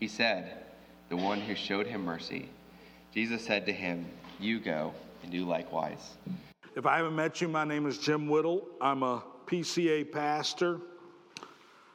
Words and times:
He 0.00 0.08
said, 0.08 0.64
The 1.08 1.16
one 1.16 1.40
who 1.40 1.54
showed 1.54 1.86
him 1.86 2.04
mercy. 2.04 2.48
Jesus 3.12 3.44
said 3.44 3.66
to 3.66 3.72
him, 3.72 4.06
You 4.40 4.60
go 4.60 4.92
and 5.22 5.30
do 5.30 5.44
likewise. 5.44 6.16
If 6.76 6.86
I 6.86 6.96
haven't 6.96 7.14
met 7.14 7.40
you, 7.40 7.48
my 7.48 7.64
name 7.64 7.86
is 7.86 7.98
Jim 7.98 8.28
Whittle. 8.28 8.66
I'm 8.80 9.02
a 9.02 9.22
PCA 9.46 10.10
pastor 10.10 10.80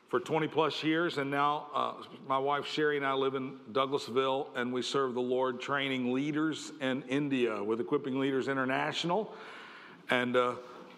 for 0.07 0.19
20 0.19 0.47
plus 0.47 0.83
years, 0.83 1.17
and 1.17 1.29
now 1.29 1.67
uh, 1.73 1.93
my 2.27 2.37
wife 2.37 2.65
Sherry 2.65 2.97
and 2.97 3.05
I 3.05 3.13
live 3.13 3.35
in 3.35 3.57
Douglasville, 3.73 4.47
and 4.55 4.73
we 4.73 4.81
serve 4.81 5.13
the 5.13 5.21
Lord 5.21 5.59
training 5.59 6.13
leaders 6.13 6.71
in 6.81 7.03
India 7.03 7.63
with 7.63 7.79
Equipping 7.79 8.19
Leaders 8.19 8.47
International. 8.47 9.33
And 10.09 10.35
uh, 10.35 10.55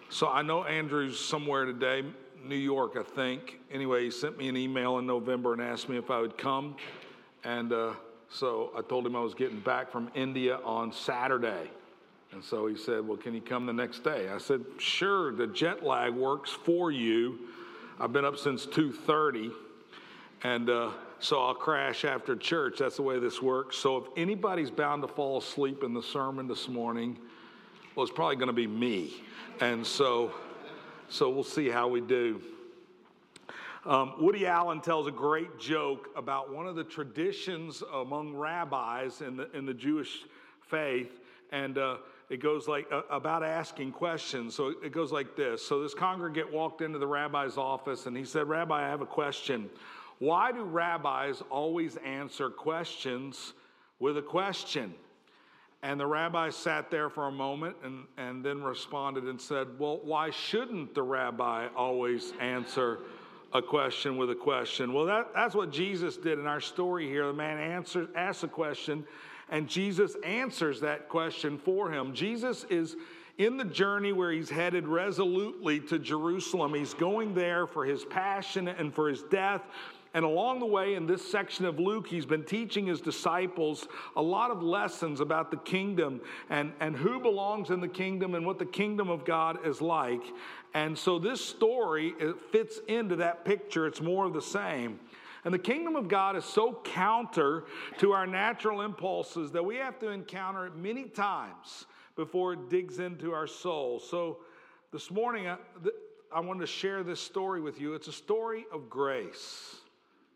so 0.10 0.30
I 0.30 0.44
know 0.44 0.64
Andrew's 0.64 1.20
somewhere 1.20 1.66
today, 1.66 2.04
New 2.44 2.56
York, 2.56 2.98
I 2.98 3.04
think. 3.04 3.60
Anyway, 3.72 4.06
he 4.06 4.12
sent 4.12 4.38
me 4.38 4.50
an 4.50 4.58
email 4.58 4.98
in 4.98 5.06
November 5.06 5.54
and 5.54 5.62
asked 5.62 5.90
me 5.90 5.98
if 5.98 6.10
I 6.10 6.20
would 6.20 6.38
come. 6.38 6.76
And 7.44 7.72
uh, 7.72 7.94
so 8.30 8.72
I 8.78 8.82
told 8.82 9.06
him 9.06 9.16
I 9.16 9.22
was 9.22 9.34
getting 9.34 9.60
back 9.60 9.92
from 9.92 10.10
India 10.16 10.60
on 10.64 10.92
Saturday. 10.92 11.70
And 12.32 12.44
so 12.44 12.68
he 12.68 12.78
said, 12.78 13.08
Well, 13.08 13.18
can 13.18 13.34
you 13.34 13.42
come 13.42 13.66
the 13.66 13.74
next 13.74 14.04
day? 14.04 14.30
I 14.30 14.38
said, 14.38 14.64
Sure, 14.78 15.34
the 15.34 15.48
jet 15.48 15.84
lag 15.84 16.14
works 16.14 16.52
for 16.52 16.92
you. 16.92 17.40
I've 18.00 18.14
been 18.14 18.26
up 18.26 18.38
since 18.38 18.66
2:30, 18.66 19.52
and 20.44 20.70
uh, 20.72 20.90
so 21.20 21.40
I'll 21.40 21.54
crash 21.54 22.04
after 22.04 22.36
church. 22.36 22.80
That's 22.80 22.96
the 22.96 23.04
way 23.04 23.20
this 23.20 23.44
works. 23.44 23.78
So 23.78 23.98
if 23.98 24.06
anybody's 24.18 24.72
bound 24.72 25.04
to 25.04 25.08
fall 25.08 25.38
asleep 25.38 25.84
in 25.84 25.94
the 25.94 26.02
sermon 26.02 26.48
this 26.48 26.68
morning, 26.68 27.20
well, 27.96 28.04
it's 28.04 28.12
probably 28.12 28.38
going 28.38 28.48
to 28.48 28.54
be 28.54 28.66
me. 28.66 29.24
And 29.60 29.86
so, 29.86 30.32
so 31.12 31.30
we'll 31.30 31.44
see 31.44 31.70
how 31.70 31.90
we 31.90 32.00
do. 32.00 32.42
Um, 33.86 34.14
Woody 34.20 34.48
Allen 34.48 34.80
tells 34.80 35.08
a 35.08 35.12
great 35.12 35.60
joke 35.60 36.10
about 36.16 36.54
one 36.54 36.68
of 36.68 36.76
the 36.76 36.84
traditions 36.84 37.84
among 37.94 38.34
rabbis 38.34 39.22
in 39.22 39.36
the 39.36 39.52
in 39.56 39.66
the 39.66 39.74
Jewish 39.74 40.26
faith, 40.62 41.20
and. 41.52 41.78
Uh, 41.78 41.98
it 42.30 42.40
goes 42.40 42.66
like 42.66 42.90
uh, 42.94 43.02
about 43.10 43.44
asking 43.44 43.92
questions. 43.92 44.56
So 44.56 44.70
it 44.82 44.94
goes 44.94 45.12
like 45.12 45.36
this. 45.36 45.62
So 45.68 45.84
this 45.84 45.94
congregant 45.94 46.50
walked 46.50 46.80
into 46.80 46.98
the 46.98 47.06
rabbi's 47.06 47.58
office 47.58 48.06
and 48.06 48.16
he 48.16 48.24
said, 48.24 48.48
Rabbi, 48.48 48.74
I 48.74 48.88
have 48.88 49.02
a 49.02 49.06
question. 49.06 49.70
Why 50.20 50.54
do 50.54 50.64
rabbis 50.64 51.44
always 51.50 51.98
answer 51.98 52.50
questions 52.50 53.52
with 54.00 54.18
a 54.18 54.22
question? 54.22 54.96
And 55.84 56.00
the 56.00 56.06
rabbi 56.06 56.50
sat 56.52 56.92
there 56.92 57.10
for 57.10 57.28
a 57.28 57.32
moment 57.32 57.76
and, 57.84 58.06
and 58.18 58.46
then 58.46 58.64
responded 58.64 59.24
and 59.24 59.42
said, 59.42 59.68
Well, 59.80 60.00
why 60.04 60.30
shouldn't 60.30 60.94
the 60.94 61.02
rabbi 61.02 61.68
always 61.76 62.34
answer 62.40 63.00
a 63.54 63.62
question 63.62 64.18
with 64.18 64.30
a 64.30 64.36
question? 64.36 64.94
Well, 64.94 65.06
that, 65.06 65.32
that's 65.34 65.56
what 65.56 65.72
Jesus 65.72 66.18
did 66.18 66.38
in 66.38 66.46
our 66.46 66.62
story 66.62 67.08
here. 67.08 67.26
The 67.28 67.34
man 67.34 67.58
answered, 67.58 68.10
asked 68.16 68.44
a 68.44 68.48
question 68.48 69.06
and 69.52 69.68
Jesus 69.68 70.16
answers 70.24 70.80
that 70.80 71.10
question 71.10 71.60
for 71.60 71.92
him. 71.92 72.14
Jesus 72.14 72.66
is 72.70 72.96
in 73.38 73.58
the 73.58 73.66
journey 73.66 74.14
where 74.14 74.32
he's 74.32 74.50
headed 74.50 74.88
resolutely 74.88 75.80
to 75.82 76.00
Jerusalem. 76.00 76.74
He's 76.74 76.94
going 76.94 77.34
there 77.34 77.68
for 77.68 77.86
his 77.86 78.06
passion 78.06 78.70
and 78.70 78.94
for 78.94 79.10
his 79.10 79.24
death. 79.24 79.62
And 80.14 80.26
along 80.26 80.60
the 80.60 80.66
way, 80.66 80.96
in 80.96 81.08
this 81.08 81.26
section 81.32 81.64
of 81.64 81.80
Luke, 81.80 82.08
he's 82.08 82.26
been 82.26 82.44
teaching 82.44 82.86
his 82.86 83.00
disciples 83.00 83.88
a 84.18 84.22
lot 84.22 84.52
of 84.52 84.62
lessons 84.62 85.22
about 85.22 85.52
the 85.52 85.58
kingdom 85.58 86.20
and, 86.50 86.74
and 86.82 86.98
who 86.98 87.22
belongs 87.22 87.70
in 87.70 87.80
the 87.80 87.88
kingdom 87.88 88.36
and 88.36 88.46
what 88.46 88.60
the 88.60 88.66
kingdom 88.66 89.10
of 89.10 89.24
God 89.24 89.66
is 89.66 89.82
like. 89.82 90.24
And 90.74 90.98
so 90.98 91.18
this 91.18 91.44
story 91.44 92.14
it 92.20 92.36
fits 92.52 92.80
into 92.90 93.16
that 93.18 93.46
picture. 93.46 93.88
It's 93.88 94.02
more 94.02 94.26
of 94.26 94.34
the 94.34 94.42
same. 94.42 95.00
And 95.46 95.54
the 95.54 95.60
kingdom 95.60 95.96
of 95.96 96.08
God 96.08 96.36
is 96.36 96.46
so 96.46 96.80
counter 96.84 97.64
to 98.00 98.12
our 98.12 98.28
natural 98.28 98.82
impulses 98.82 99.52
that 99.52 99.64
we 99.64 99.78
have 99.78 99.98
to 100.00 100.10
encounter 100.10 100.68
it 100.68 100.76
many 100.76 101.06
times 101.06 101.86
before 102.16 102.54
it 102.54 102.70
digs 102.70 103.00
into 103.00 103.34
our 103.34 103.48
soul. 103.48 104.00
So 104.00 104.40
this 104.92 105.10
morning, 105.10 105.48
I, 105.48 105.58
I 106.34 106.42
wanted 106.42 106.60
to 106.60 106.68
share 106.68 107.02
this 107.02 107.20
story 107.20 107.62
with 107.62 107.82
you. 107.82 107.96
It's 107.96 108.08
a 108.08 108.14
story 108.14 108.66
of 108.72 108.90
grace. 108.90 109.81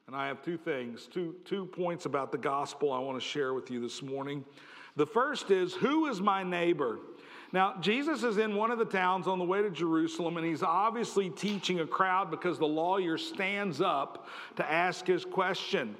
And 0.07 0.15
I 0.15 0.27
have 0.27 0.43
two 0.43 0.57
things, 0.57 1.07
two, 1.11 1.35
two 1.45 1.65
points 1.65 2.05
about 2.05 2.31
the 2.31 2.37
gospel 2.37 2.93
I 2.93 2.99
want 2.99 3.19
to 3.19 3.25
share 3.25 3.55
with 3.55 3.71
you 3.71 3.81
this 3.81 4.03
morning. 4.03 4.45
The 4.95 5.05
first 5.05 5.49
is 5.49 5.73
Who 5.73 6.05
is 6.05 6.21
my 6.21 6.43
neighbor? 6.43 6.99
Now, 7.51 7.75
Jesus 7.79 8.21
is 8.23 8.37
in 8.37 8.55
one 8.55 8.69
of 8.69 8.77
the 8.77 8.85
towns 8.85 9.27
on 9.27 9.39
the 9.39 9.45
way 9.45 9.61
to 9.61 9.69
Jerusalem, 9.71 10.37
and 10.37 10.45
he's 10.45 10.61
obviously 10.61 11.29
teaching 11.29 11.79
a 11.79 11.87
crowd 11.87 12.29
because 12.29 12.59
the 12.59 12.67
lawyer 12.67 13.17
stands 13.17 13.81
up 13.81 14.27
to 14.57 14.71
ask 14.71 15.07
his 15.07 15.25
question. 15.25 15.95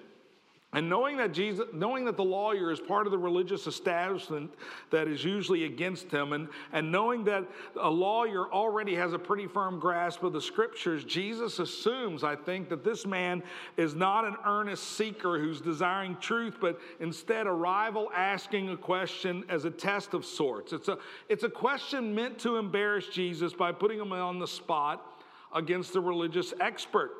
And 0.75 0.89
knowing 0.89 1.15
that 1.17 1.31
Jesus, 1.31 1.65
knowing 1.71 2.03
that 2.03 2.17
the 2.17 2.23
lawyer 2.23 2.69
is 2.69 2.81
part 2.81 3.07
of 3.07 3.11
the 3.11 3.17
religious 3.17 3.65
establishment 3.65 4.53
that 4.91 5.07
is 5.07 5.23
usually 5.23 5.63
against 5.63 6.11
him, 6.11 6.33
and, 6.33 6.49
and 6.73 6.91
knowing 6.91 7.23
that 7.23 7.45
a 7.79 7.89
lawyer 7.89 8.51
already 8.51 8.93
has 8.95 9.13
a 9.13 9.17
pretty 9.17 9.47
firm 9.47 9.79
grasp 9.79 10.21
of 10.23 10.33
the 10.33 10.41
scriptures, 10.41 11.05
Jesus 11.05 11.59
assumes, 11.59 12.25
I 12.25 12.35
think, 12.35 12.67
that 12.67 12.83
this 12.83 13.05
man 13.05 13.41
is 13.77 13.95
not 13.95 14.25
an 14.25 14.35
earnest 14.45 14.97
seeker 14.97 15.39
who's 15.39 15.61
desiring 15.61 16.17
truth, 16.17 16.57
but 16.59 16.77
instead 16.99 17.47
a 17.47 17.53
rival 17.53 18.11
asking 18.13 18.67
a 18.67 18.75
question 18.75 19.45
as 19.47 19.63
a 19.63 19.71
test 19.71 20.13
of 20.13 20.25
sorts. 20.25 20.73
It's 20.73 20.89
a, 20.89 20.97
it's 21.29 21.45
a 21.45 21.49
question 21.49 22.13
meant 22.13 22.37
to 22.39 22.57
embarrass 22.57 23.07
Jesus 23.07 23.53
by 23.53 23.71
putting 23.71 23.97
him 23.97 24.11
on 24.11 24.39
the 24.39 24.47
spot 24.47 25.23
against 25.53 25.93
the 25.93 26.01
religious 26.01 26.53
expert. 26.59 27.11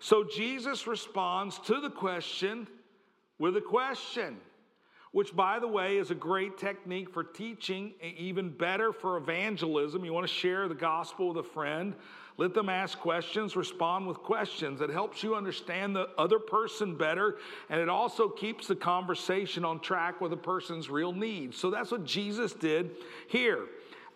So 0.00 0.24
Jesus 0.24 0.88
responds 0.88 1.60
to 1.60 1.80
the 1.80 1.90
question 1.90 2.66
with 3.38 3.56
a 3.56 3.60
question, 3.60 4.36
which, 5.12 5.34
by 5.34 5.58
the 5.58 5.68
way, 5.68 5.98
is 5.98 6.10
a 6.10 6.14
great 6.14 6.58
technique 6.58 7.08
for 7.10 7.22
teaching, 7.22 7.94
even 8.02 8.50
better 8.50 8.92
for 8.92 9.16
evangelism. 9.16 10.04
You 10.04 10.12
want 10.12 10.26
to 10.26 10.32
share 10.32 10.66
the 10.66 10.74
gospel 10.74 11.28
with 11.28 11.44
a 11.44 11.48
friend, 11.48 11.94
let 12.36 12.52
them 12.52 12.68
ask 12.68 12.98
questions, 12.98 13.54
respond 13.54 14.08
with 14.08 14.18
questions. 14.18 14.80
It 14.80 14.90
helps 14.90 15.22
you 15.22 15.36
understand 15.36 15.94
the 15.94 16.08
other 16.18 16.40
person 16.40 16.96
better, 16.96 17.36
and 17.70 17.80
it 17.80 17.88
also 17.88 18.28
keeps 18.28 18.66
the 18.66 18.74
conversation 18.74 19.64
on 19.64 19.78
track 19.78 20.20
with 20.20 20.32
a 20.32 20.36
person's 20.36 20.90
real 20.90 21.12
needs. 21.12 21.56
So 21.56 21.70
that's 21.70 21.92
what 21.92 22.04
Jesus 22.04 22.52
did 22.52 22.90
here. 23.28 23.66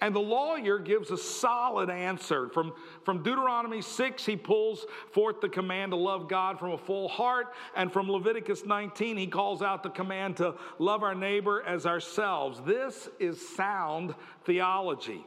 And 0.00 0.15
the 0.15 0.21
lawyer 0.21 0.79
gives 0.79 1.11
a 1.11 1.19
solid 1.19 1.91
answer. 1.91 2.49
From, 2.50 2.73
from 3.05 3.23
Deuteronomy 3.23 3.83
6, 3.83 4.25
he 4.25 4.37
pulls 4.37 4.87
forth 5.11 5.41
the 5.41 5.49
command 5.49 5.91
to 5.91 5.97
love 5.97 6.29
God 6.29 6.59
from 6.59 6.71
a 6.71 6.79
full 6.79 7.09
heart. 7.09 7.49
And 7.75 7.93
from 7.93 8.09
Leviticus 8.09 8.65
19, 8.65 9.17
he 9.17 9.27
calls 9.27 9.61
out 9.61 9.83
the 9.83 9.91
command 9.91 10.37
to 10.37 10.55
love 10.79 11.03
our 11.03 11.17
neighbor 11.17 11.65
as 11.67 11.85
ourselves. 11.85 12.61
This 12.65 13.09
is 13.19 13.49
sound 13.56 14.15
theology. 14.45 15.27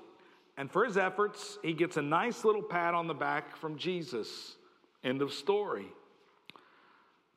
And 0.58 0.72
for 0.72 0.86
his 0.86 0.96
efforts, 0.96 1.58
he 1.62 1.74
gets 1.74 1.98
a 1.98 2.02
nice 2.02 2.46
little 2.46 2.64
pat 2.64 2.94
on 2.94 3.08
the 3.08 3.14
back 3.14 3.58
from 3.58 3.78
Jesus. 3.78 4.56
End 5.04 5.22
of 5.22 5.34
story. 5.34 5.88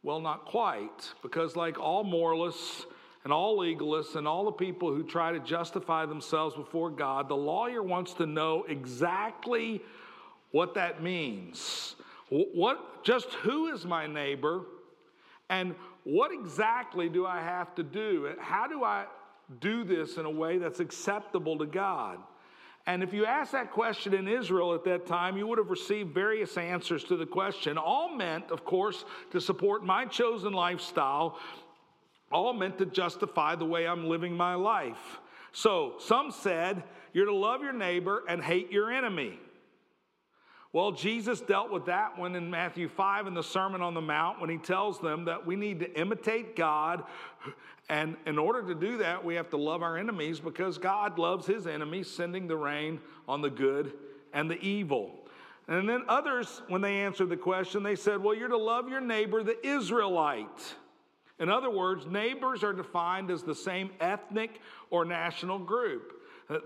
Well, 0.05 0.21
not 0.21 0.45
quite, 0.45 1.15
because 1.23 1.57
like 1.57 1.81
all 1.81 2.05
moralists, 2.05 2.87
and 3.25 3.33
all 3.33 3.59
legalists 3.59 4.17
and 4.17 4.29
all 4.29 4.45
the 4.45 4.53
people 4.53 4.93
who 4.93 5.03
try 5.03 5.33
to 5.33 5.41
justify 5.41 6.05
themselves 6.05 6.55
before 6.55 6.91
God, 6.91 7.29
the 7.29 7.37
lawyer 7.37 7.83
wants 7.83 8.13
to 8.15 8.27
know 8.27 8.65
exactly 8.69 9.83
what 10.53 10.75
that 10.75 11.03
means. 11.03 11.97
What, 12.29 13.03
just 13.03 13.33
who 13.35 13.73
is 13.73 13.85
my 13.85 14.07
neighbor? 14.07 14.63
And 15.49 15.75
what 16.05 16.33
exactly 16.33 17.09
do 17.09 17.27
I 17.27 17.41
have 17.41 17.75
to 17.77 17.83
do? 17.83 18.35
How 18.39 18.67
do 18.67 18.85
I 18.85 19.07
do 19.61 19.85
this 19.85 20.17
in 20.17 20.27
a 20.27 20.31
way 20.31 20.59
that's 20.59 20.81
acceptable 20.81 21.59
to 21.59 21.67
God? 21.67 22.19
And 22.87 23.03
if 23.03 23.15
you 23.15 23.25
asked 23.25 23.53
that 23.53 23.73
question 23.73 24.13
in 24.13 24.29
Israel 24.29 24.75
at 24.75 24.85
that 24.85 25.07
time, 25.07 25.39
you 25.39 25.47
would 25.47 25.57
have 25.57 25.71
received 25.71 26.13
various 26.13 26.59
answers 26.59 27.03
to 27.05 27.17
the 27.17 27.25
question, 27.25 27.79
all 27.79 28.15
meant, 28.15 28.51
of 28.51 28.65
course, 28.65 29.07
to 29.31 29.41
support 29.41 29.83
my 29.85 30.05
chosen 30.05 30.53
lifestyle 30.53 31.39
all 32.35 32.53
meant 32.53 32.77
to 32.79 32.87
justify 32.87 33.55
the 33.55 33.65
way 33.65 33.87
I'm 33.87 34.09
living 34.09 34.37
my 34.37 34.57
life. 34.57 35.21
So 35.53 35.95
some 36.01 36.33
said, 36.33 36.83
You're 37.13 37.27
to 37.27 37.35
love 37.35 37.63
your 37.63 37.73
neighbor 37.73 38.25
and 38.29 38.43
hate 38.43 38.73
your 38.73 38.93
enemy. 38.93 39.39
Well, 40.73 40.91
Jesus 40.91 41.41
dealt 41.41 41.71
with 41.71 41.87
that 41.87 42.19
one 42.19 42.35
in 42.35 42.51
Matthew 42.51 42.89
5 42.89 43.29
in 43.29 43.35
the 43.35 43.45
Sermon 43.45 43.81
on 43.81 43.95
the 43.95 44.01
Mount 44.01 44.41
when 44.41 44.51
he 44.51 44.59
tells 44.59 44.99
them 44.99 45.27
that 45.27 45.47
we 45.47 45.55
need 45.55 45.79
to 45.79 45.99
imitate 46.01 46.57
God. 46.57 47.05
And 47.89 48.17
in 48.27 48.39
order 48.39 48.67
to 48.67 48.75
do 48.75 48.99
that, 48.99 49.25
we 49.25 49.37
have 49.37 49.51
to 49.51 49.57
love 49.57 49.83
our 49.83 49.97
enemies 49.97 50.41
because 50.41 50.77
God 50.77 51.17
loves 51.17 51.47
his 51.47 51.69
enemies, 51.69 52.11
sending 52.11 52.49
the 52.49 52.57
rain 52.57 52.99
on 53.29 53.41
the 53.41 53.51
good 53.51 53.93
and 54.33 54.51
the 54.51 54.61
evil. 54.61 55.13
And 55.69 55.89
then 55.89 56.03
others, 56.09 56.63
when 56.67 56.81
they 56.81 56.97
answered 57.03 57.29
the 57.29 57.37
question, 57.37 57.85
they 57.85 57.95
said, 57.95 58.21
Well, 58.21 58.35
you're 58.35 58.49
to 58.49 58.59
love 58.59 58.89
your 58.89 59.01
neighbor, 59.01 59.45
the 59.45 59.65
Israelite. 59.65 60.75
In 61.39 61.51
other 61.51 61.71
words, 61.71 62.07
neighbors 62.07 62.63
are 62.63 62.73
defined 62.73 63.31
as 63.31 63.43
the 63.43 63.55
same 63.55 63.91
ethnic 64.01 64.61
or 64.91 65.05
national 65.05 65.59
group. 65.59 66.13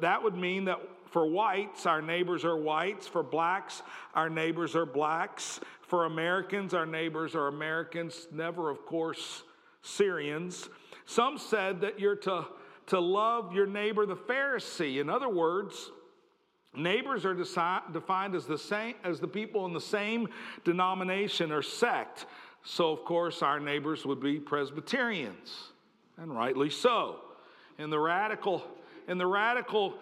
That 0.00 0.22
would 0.22 0.34
mean 0.34 0.64
that 0.66 0.78
for 1.10 1.26
whites, 1.26 1.86
our 1.86 2.02
neighbors 2.02 2.44
are 2.44 2.56
whites. 2.56 3.06
For 3.06 3.22
blacks, 3.22 3.82
our 4.14 4.28
neighbors 4.28 4.76
are 4.76 4.84
blacks. 4.84 5.60
For 5.82 6.04
Americans, 6.04 6.74
our 6.74 6.84
neighbors 6.84 7.34
are 7.34 7.48
Americans. 7.48 8.28
Never, 8.30 8.70
of 8.70 8.84
course, 8.84 9.42
Syrians. 9.82 10.68
Some 11.06 11.38
said 11.38 11.80
that 11.80 11.98
you're 11.98 12.16
to, 12.16 12.46
to 12.88 13.00
love 13.00 13.54
your 13.54 13.66
neighbor, 13.66 14.04
the 14.04 14.16
Pharisee. 14.16 15.00
In 15.00 15.08
other 15.08 15.30
words, 15.30 15.90
neighbors 16.76 17.24
are 17.24 17.34
defined 17.34 18.34
as 18.34 18.44
the 18.44 18.58
same 18.58 18.94
as 19.02 19.20
the 19.20 19.28
people 19.28 19.64
in 19.64 19.72
the 19.72 19.80
same 19.80 20.28
denomination 20.64 21.52
or 21.52 21.62
sect. 21.62 22.26
So, 22.64 22.92
of 22.92 23.04
course, 23.04 23.42
our 23.42 23.60
neighbors 23.60 24.04
would 24.04 24.20
be 24.20 24.38
Presbyterians, 24.38 25.72
and 26.16 26.34
rightly 26.34 26.70
so. 26.70 27.20
In 27.78 27.90
the 27.90 27.98
radical, 27.98 28.64
in 29.06 29.18
the 29.18 29.26
radical 29.26 29.94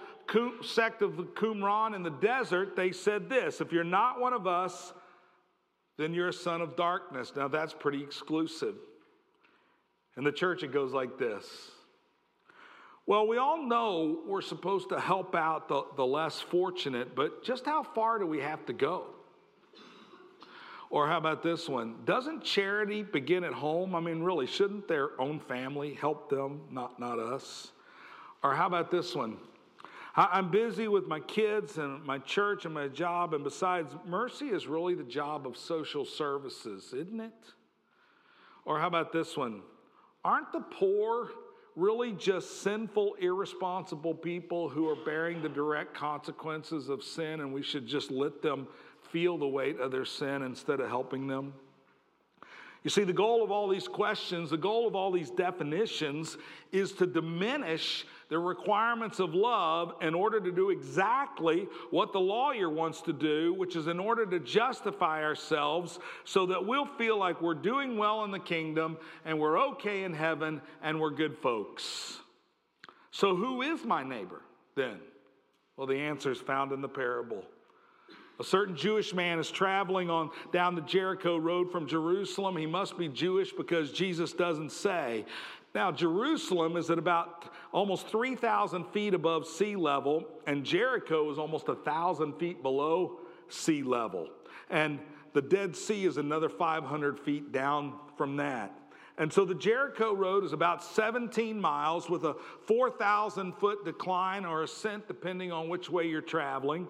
sect 0.62 1.02
of 1.02 1.16
the 1.16 1.22
Qumran 1.22 1.94
in 1.94 2.02
the 2.02 2.10
desert, 2.10 2.74
they 2.74 2.92
said 2.92 3.28
this 3.28 3.60
if 3.60 3.72
you're 3.72 3.84
not 3.84 4.20
one 4.20 4.32
of 4.32 4.46
us, 4.46 4.92
then 5.96 6.12
you're 6.12 6.28
a 6.28 6.32
son 6.32 6.60
of 6.60 6.76
darkness. 6.76 7.32
Now, 7.36 7.48
that's 7.48 7.74
pretty 7.74 8.02
exclusive. 8.02 8.74
In 10.16 10.24
the 10.24 10.32
church, 10.32 10.62
it 10.62 10.72
goes 10.72 10.92
like 10.92 11.18
this. 11.18 11.46
Well, 13.06 13.28
we 13.28 13.36
all 13.36 13.62
know 13.62 14.22
we're 14.26 14.40
supposed 14.40 14.88
to 14.88 14.98
help 14.98 15.34
out 15.36 15.68
the, 15.68 15.84
the 15.96 16.04
less 16.04 16.40
fortunate, 16.40 17.14
but 17.14 17.44
just 17.44 17.64
how 17.64 17.84
far 17.84 18.18
do 18.18 18.26
we 18.26 18.40
have 18.40 18.66
to 18.66 18.72
go? 18.72 19.06
Or 20.96 21.06
how 21.06 21.18
about 21.18 21.42
this 21.42 21.68
one? 21.68 21.96
Doesn't 22.06 22.42
charity 22.42 23.02
begin 23.02 23.44
at 23.44 23.52
home? 23.52 23.94
I 23.94 24.00
mean, 24.00 24.22
really, 24.22 24.46
shouldn't 24.46 24.88
their 24.88 25.10
own 25.20 25.40
family 25.40 25.92
help 25.92 26.30
them, 26.30 26.62
not, 26.70 26.98
not 26.98 27.18
us? 27.18 27.72
Or 28.42 28.54
how 28.54 28.66
about 28.66 28.90
this 28.90 29.14
one? 29.14 29.36
I'm 30.16 30.50
busy 30.50 30.88
with 30.88 31.06
my 31.06 31.20
kids 31.20 31.76
and 31.76 32.02
my 32.06 32.16
church 32.20 32.64
and 32.64 32.72
my 32.72 32.88
job, 32.88 33.34
and 33.34 33.44
besides, 33.44 33.94
mercy 34.06 34.46
is 34.46 34.66
really 34.66 34.94
the 34.94 35.04
job 35.04 35.46
of 35.46 35.58
social 35.58 36.06
services, 36.06 36.94
isn't 36.94 37.20
it? 37.20 37.52
Or 38.64 38.80
how 38.80 38.86
about 38.86 39.12
this 39.12 39.36
one? 39.36 39.60
Aren't 40.24 40.50
the 40.50 40.62
poor 40.62 41.28
really 41.74 42.12
just 42.12 42.62
sinful, 42.62 43.16
irresponsible 43.20 44.14
people 44.14 44.70
who 44.70 44.88
are 44.88 44.96
bearing 45.04 45.42
the 45.42 45.48
direct 45.50 45.92
consequences 45.92 46.88
of 46.88 47.04
sin, 47.04 47.40
and 47.40 47.52
we 47.52 47.62
should 47.62 47.86
just 47.86 48.10
let 48.10 48.40
them 48.40 48.66
feel 49.12 49.38
the 49.38 49.48
weight 49.48 49.80
of 49.80 49.90
their 49.90 50.04
sin 50.04 50.42
instead 50.42 50.80
of 50.80 50.88
helping 50.88 51.26
them? 51.26 51.54
You 52.86 52.90
see, 52.90 53.02
the 53.02 53.12
goal 53.12 53.42
of 53.42 53.50
all 53.50 53.66
these 53.66 53.88
questions, 53.88 54.50
the 54.50 54.56
goal 54.56 54.86
of 54.86 54.94
all 54.94 55.10
these 55.10 55.30
definitions 55.30 56.36
is 56.70 56.92
to 56.92 57.06
diminish 57.06 58.06
the 58.28 58.38
requirements 58.38 59.18
of 59.18 59.34
love 59.34 59.94
in 60.02 60.14
order 60.14 60.38
to 60.38 60.52
do 60.52 60.70
exactly 60.70 61.66
what 61.90 62.12
the 62.12 62.20
lawyer 62.20 62.70
wants 62.70 63.02
to 63.02 63.12
do, 63.12 63.54
which 63.54 63.74
is 63.74 63.88
in 63.88 63.98
order 63.98 64.24
to 64.26 64.38
justify 64.38 65.24
ourselves 65.24 65.98
so 66.24 66.46
that 66.46 66.64
we'll 66.64 66.86
feel 66.86 67.18
like 67.18 67.42
we're 67.42 67.54
doing 67.54 67.96
well 67.96 68.22
in 68.22 68.30
the 68.30 68.38
kingdom 68.38 68.98
and 69.24 69.36
we're 69.36 69.58
okay 69.58 70.04
in 70.04 70.14
heaven 70.14 70.60
and 70.80 71.00
we're 71.00 71.10
good 71.10 71.36
folks. 71.38 72.20
So, 73.10 73.34
who 73.34 73.62
is 73.62 73.84
my 73.84 74.04
neighbor 74.04 74.42
then? 74.76 74.98
Well, 75.76 75.88
the 75.88 75.98
answer 75.98 76.30
is 76.30 76.38
found 76.38 76.70
in 76.70 76.82
the 76.82 76.88
parable. 76.88 77.44
A 78.38 78.44
certain 78.44 78.76
Jewish 78.76 79.14
man 79.14 79.38
is 79.38 79.50
traveling 79.50 80.10
on 80.10 80.30
down 80.52 80.74
the 80.74 80.82
Jericho 80.82 81.38
road 81.38 81.72
from 81.72 81.86
Jerusalem. 81.86 82.56
He 82.56 82.66
must 82.66 82.98
be 82.98 83.08
Jewish 83.08 83.52
because 83.52 83.92
Jesus 83.92 84.32
doesn't 84.32 84.72
say. 84.72 85.24
Now, 85.74 85.90
Jerusalem 85.90 86.76
is 86.76 86.90
at 86.90 86.98
about 86.98 87.52
almost 87.72 88.08
3,000 88.08 88.84
feet 88.92 89.14
above 89.14 89.46
sea 89.46 89.76
level, 89.76 90.26
and 90.46 90.64
Jericho 90.64 91.30
is 91.30 91.38
almost 91.38 91.68
1,000 91.68 92.34
feet 92.34 92.62
below 92.62 93.20
sea 93.48 93.82
level. 93.82 94.28
And 94.70 94.98
the 95.32 95.42
Dead 95.42 95.76
Sea 95.76 96.06
is 96.06 96.16
another 96.16 96.48
500 96.48 97.20
feet 97.20 97.52
down 97.52 97.94
from 98.16 98.36
that. 98.36 98.72
And 99.18 99.32
so 99.32 99.46
the 99.46 99.54
Jericho 99.54 100.14
Road 100.14 100.44
is 100.44 100.52
about 100.52 100.84
17 100.84 101.58
miles 101.58 102.10
with 102.10 102.24
a 102.24 102.36
4,000 102.66 103.52
foot 103.54 103.84
decline 103.84 104.44
or 104.44 104.62
ascent, 104.62 105.08
depending 105.08 105.52
on 105.52 105.68
which 105.68 105.88
way 105.88 106.06
you're 106.06 106.20
traveling. 106.20 106.86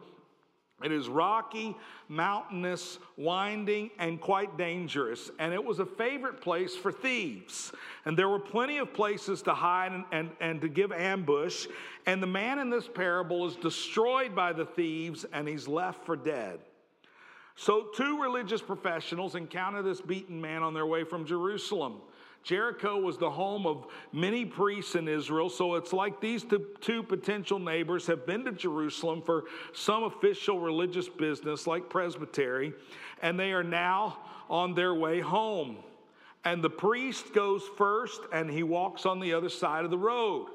It 0.85 0.92
is 0.92 1.09
rocky, 1.09 1.75
mountainous, 2.09 2.99
winding, 3.16 3.90
and 3.99 4.21
quite 4.21 4.59
dangerous. 4.59 5.30
And 5.38 5.54
it 5.54 5.64
was 5.64 5.78
a 5.78 5.87
favorite 5.87 6.42
place 6.42 6.76
for 6.76 6.92
thieves. 6.92 7.73
And 8.04 8.16
there 8.16 8.28
were 8.28 8.38
plenty 8.38 8.76
of 8.76 8.92
places 8.92 9.40
to 9.42 9.54
hide 9.54 9.92
and, 9.92 10.04
and, 10.12 10.30
and 10.38 10.61
to 10.61 10.68
give 10.68 10.92
ambush. 10.92 11.66
And 12.04 12.23
the 12.23 12.26
man 12.26 12.59
in 12.59 12.68
this 12.68 12.88
parable 12.88 13.47
is 13.47 13.56
destroyed 13.56 14.35
by 14.35 14.52
the 14.52 14.66
thieves 14.66 15.25
and 15.33 15.49
he's 15.49 15.66
left 15.66 16.04
for 16.04 16.14
dead. 16.14 16.61
So, 17.59 17.87
two 17.95 18.21
religious 18.21 18.61
professionals 18.61 19.35
encounter 19.35 19.80
this 19.80 20.02
beaten 20.02 20.38
man 20.38 20.62
on 20.62 20.75
their 20.75 20.85
way 20.85 21.04
from 21.04 21.25
Jerusalem. 21.25 22.02
Jericho 22.46 22.96
was 22.96 23.18
the 23.18 23.28
home 23.28 23.66
of 23.66 23.88
many 24.12 24.44
priests 24.44 24.94
in 24.94 25.08
Israel, 25.08 25.50
so 25.50 25.74
it's 25.74 25.92
like 25.92 26.20
these 26.20 26.46
two 26.80 27.02
potential 27.02 27.58
neighbors 27.58 28.06
have 28.06 28.24
been 28.24 28.44
to 28.44 28.52
Jerusalem 28.52 29.20
for 29.20 29.46
some 29.72 30.04
official 30.04 30.60
religious 30.60 31.08
business 31.08 31.66
like 31.66 31.90
presbytery, 31.90 32.72
and 33.20 33.36
they 33.38 33.50
are 33.50 33.64
now 33.64 34.18
on 34.48 34.74
their 34.74 34.94
way 34.94 35.18
home. 35.18 35.78
And 36.44 36.62
the 36.62 36.70
priest 36.70 37.34
goes 37.34 37.64
first 37.76 38.20
and 38.32 38.48
he 38.48 38.62
walks 38.62 39.06
on 39.06 39.18
the 39.18 39.32
other 39.32 39.48
side 39.48 39.84
of 39.84 39.90
the 39.90 39.98
road. 39.98 40.46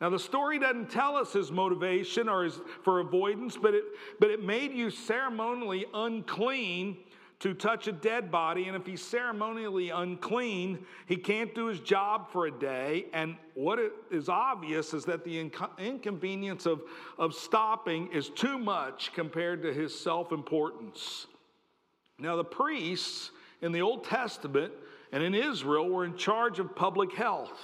Now, 0.00 0.10
the 0.10 0.20
story 0.20 0.60
doesn't 0.60 0.90
tell 0.90 1.16
us 1.16 1.32
his 1.32 1.50
motivation 1.50 2.28
or 2.28 2.44
his, 2.44 2.60
for 2.84 3.00
avoidance, 3.00 3.58
but 3.60 3.74
it, 3.74 3.82
but 4.20 4.30
it 4.30 4.44
made 4.44 4.70
you 4.70 4.90
ceremonially 4.90 5.86
unclean 5.92 6.98
to 7.40 7.52
touch 7.52 7.86
a 7.86 7.92
dead 7.92 8.30
body, 8.30 8.66
and 8.66 8.76
if 8.76 8.86
he's 8.86 9.02
ceremonially 9.02 9.90
unclean, 9.90 10.78
he 11.06 11.16
can't 11.16 11.54
do 11.54 11.66
his 11.66 11.80
job 11.80 12.30
for 12.30 12.46
a 12.46 12.50
day. 12.50 13.06
And 13.12 13.36
what 13.54 13.78
is 14.10 14.28
obvious 14.30 14.94
is 14.94 15.04
that 15.04 15.22
the 15.22 15.50
inconvenience 15.78 16.64
of, 16.64 16.82
of 17.18 17.34
stopping 17.34 18.10
is 18.12 18.30
too 18.30 18.58
much 18.58 19.12
compared 19.12 19.62
to 19.62 19.72
his 19.72 19.98
self 19.98 20.32
importance. 20.32 21.26
Now, 22.18 22.36
the 22.36 22.44
priests 22.44 23.30
in 23.60 23.72
the 23.72 23.82
Old 23.82 24.04
Testament 24.04 24.72
and 25.12 25.22
in 25.22 25.34
Israel 25.34 25.88
were 25.88 26.04
in 26.04 26.16
charge 26.16 26.58
of 26.58 26.74
public 26.74 27.12
health. 27.12 27.60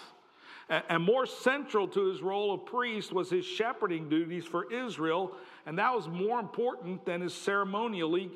And 0.68 1.02
more 1.02 1.26
central 1.26 1.86
to 1.88 2.06
his 2.06 2.22
role 2.22 2.54
of 2.54 2.64
priest 2.64 3.12
was 3.12 3.28
his 3.28 3.44
shepherding 3.44 4.08
duties 4.08 4.44
for 4.44 4.72
Israel, 4.72 5.32
and 5.66 5.78
that 5.78 5.94
was 5.94 6.08
more 6.08 6.40
important 6.40 7.04
than 7.04 7.20
his 7.20 7.34
ceremonially, 7.34 8.30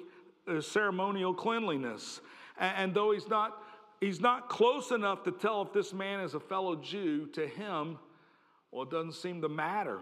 his 0.46 0.66
ceremonial 0.66 1.34
cleanliness. 1.34 2.20
And 2.58 2.94
though 2.94 3.12
he's 3.12 3.28
not, 3.28 3.62
he's 4.00 4.20
not 4.20 4.48
close 4.48 4.90
enough 4.90 5.22
to 5.24 5.32
tell 5.32 5.62
if 5.62 5.72
this 5.72 5.92
man 5.92 6.20
is 6.20 6.34
a 6.34 6.40
fellow 6.40 6.76
Jew, 6.76 7.26
to 7.34 7.46
him, 7.46 7.98
well, 8.70 8.82
it 8.84 8.90
doesn't 8.90 9.14
seem 9.14 9.42
to 9.42 9.48
matter. 9.48 10.00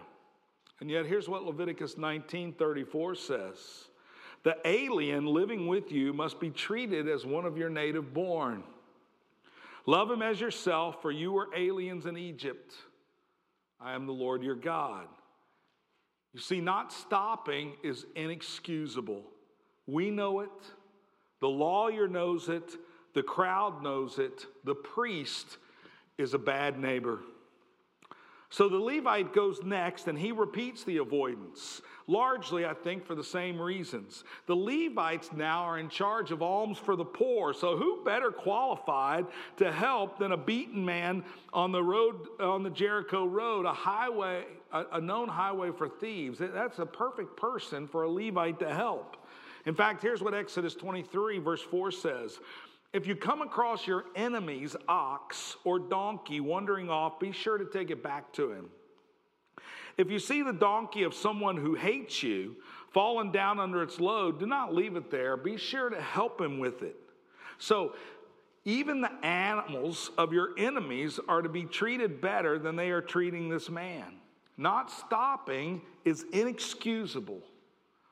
And 0.79 0.89
yet, 0.89 1.05
here's 1.05 1.29
what 1.29 1.43
Leviticus 1.43 1.95
19:34 1.95 3.15
says: 3.15 3.89
"The 4.43 4.57
alien 4.65 5.25
living 5.25 5.67
with 5.67 5.91
you 5.91 6.13
must 6.13 6.39
be 6.39 6.49
treated 6.49 7.07
as 7.07 7.25
one 7.25 7.45
of 7.45 7.57
your 7.57 7.69
native 7.69 8.13
born." 8.13 8.63
Love 9.85 10.09
him 10.09 10.21
as 10.21 10.41
yourself, 10.41 11.01
for 11.01 11.11
you 11.11 11.31
were 11.31 11.49
aliens 11.55 12.07
in 12.07 12.17
Egypt. 12.17 12.73
I 13.79 13.93
am 13.93 14.07
the 14.07 14.13
Lord 14.13 14.41
your 14.41 14.55
God. 14.55 15.07
You 16.33 16.39
see, 16.39 16.59
not 16.59 16.91
stopping 16.91 17.77
is 17.83 18.05
inexcusable. 18.15 19.23
We 19.87 20.09
know 20.09 20.39
it, 20.41 20.49
the 21.41 21.47
lawyer 21.47 22.07
knows 22.07 22.49
it, 22.49 22.75
the 23.13 23.23
crowd 23.23 23.83
knows 23.83 24.19
it, 24.19 24.45
the 24.63 24.75
priest 24.75 25.57
is 26.17 26.33
a 26.33 26.39
bad 26.39 26.79
neighbor. 26.79 27.19
So 28.49 28.69
the 28.69 28.77
Levite 28.77 29.33
goes 29.33 29.61
next 29.63 30.07
and 30.07 30.17
he 30.17 30.31
repeats 30.31 30.85
the 30.85 30.97
avoidance, 30.97 31.81
largely, 32.07 32.65
I 32.65 32.73
think, 32.73 33.05
for 33.05 33.13
the 33.13 33.23
same 33.23 33.59
reasons. 33.59 34.23
The 34.47 34.55
Levites 34.55 35.31
now 35.33 35.63
are 35.63 35.77
in 35.77 35.89
charge 35.89 36.31
of 36.31 36.41
alms 36.41 36.77
for 36.77 36.95
the 36.95 37.03
poor, 37.03 37.53
so 37.53 37.75
who 37.75 38.03
better 38.05 38.31
qualified 38.31 39.25
to 39.57 39.71
help 39.71 40.19
than 40.19 40.31
a 40.31 40.37
beaten 40.37 40.85
man 40.85 41.25
on 41.51 41.71
the 41.73 41.83
road, 41.83 42.27
on 42.39 42.63
the 42.63 42.69
Jericho 42.69 43.25
Road, 43.25 43.65
a 43.65 43.73
highway, 43.73 44.45
a, 44.71 45.01
known 45.01 45.27
highway 45.27 45.71
for 45.77 45.89
thieves? 45.89 46.39
That's 46.39 46.79
a 46.79 46.85
perfect 46.85 47.35
person 47.35 47.87
for 47.87 48.03
a 48.03 48.09
Levite 48.09 48.59
to 48.59 48.73
help. 48.73 49.17
In 49.65 49.73
fact, 49.73 50.01
here's 50.01 50.21
what 50.21 50.33
Exodus 50.33 50.75
23, 50.75 51.39
verse 51.39 51.61
4 51.61 51.91
says 51.91 52.39
if 52.93 53.05
you 53.05 53.15
come 53.15 53.41
across 53.41 53.85
your 53.85 54.05
enemy's 54.15 54.75
ox 54.87 55.57
or 55.65 55.79
donkey 55.79 56.39
wandering 56.39 56.89
off, 56.89 57.19
be 57.19 57.33
sure 57.33 57.57
to 57.57 57.65
take 57.65 57.89
it 57.89 58.01
back 58.01 58.31
to 58.33 58.51
him. 58.51 58.69
If 59.97 60.09
you 60.09 60.19
see 60.19 60.41
the 60.43 60.53
donkey 60.53 61.03
of 61.03 61.13
someone 61.13 61.57
who 61.57 61.75
hates 61.75 62.23
you 62.23 62.55
fallen 62.93 63.31
down 63.31 63.59
under 63.59 63.83
its 63.83 63.99
load, 63.99 64.39
do 64.39 64.45
not 64.45 64.73
leave 64.73 64.95
it 64.95 65.11
there. 65.11 65.35
Be 65.35 65.57
sure 65.57 65.89
to 65.89 66.01
help 66.01 66.39
him 66.39 66.59
with 66.59 66.83
it. 66.83 66.95
So, 67.57 67.95
even 68.63 69.01
the 69.01 69.11
animals 69.25 70.11
of 70.17 70.33
your 70.33 70.57
enemies 70.57 71.19
are 71.27 71.41
to 71.41 71.49
be 71.49 71.63
treated 71.63 72.19
better 72.19 72.57
than 72.57 72.75
they 72.75 72.89
are 72.91 73.01
treating 73.01 73.47
this 73.49 73.69
man. 73.69 74.15
Not 74.57 74.89
stopping 74.89 75.81
is 76.03 76.25
inexcusable. 76.31 77.41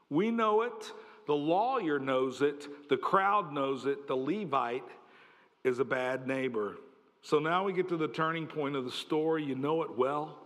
We 0.09 0.29
know 0.29 0.61
it. 0.61 0.91
The 1.25 1.33
lawyer 1.33 1.99
knows 1.99 2.41
it, 2.41 2.89
the 2.89 2.97
crowd 2.97 3.53
knows 3.53 3.85
it, 3.85 4.07
the 4.07 4.15
Levite 4.15 4.83
is 5.63 5.79
a 5.79 5.85
bad 5.85 6.27
neighbor. 6.27 6.77
So 7.21 7.39
now 7.39 7.63
we 7.63 7.71
get 7.71 7.87
to 7.89 7.97
the 7.97 8.09
turning 8.09 8.47
point 8.47 8.75
of 8.75 8.83
the 8.83 8.91
story. 8.91 9.43
You 9.43 9.55
know 9.55 9.83
it 9.83 9.97
well. 9.97 10.37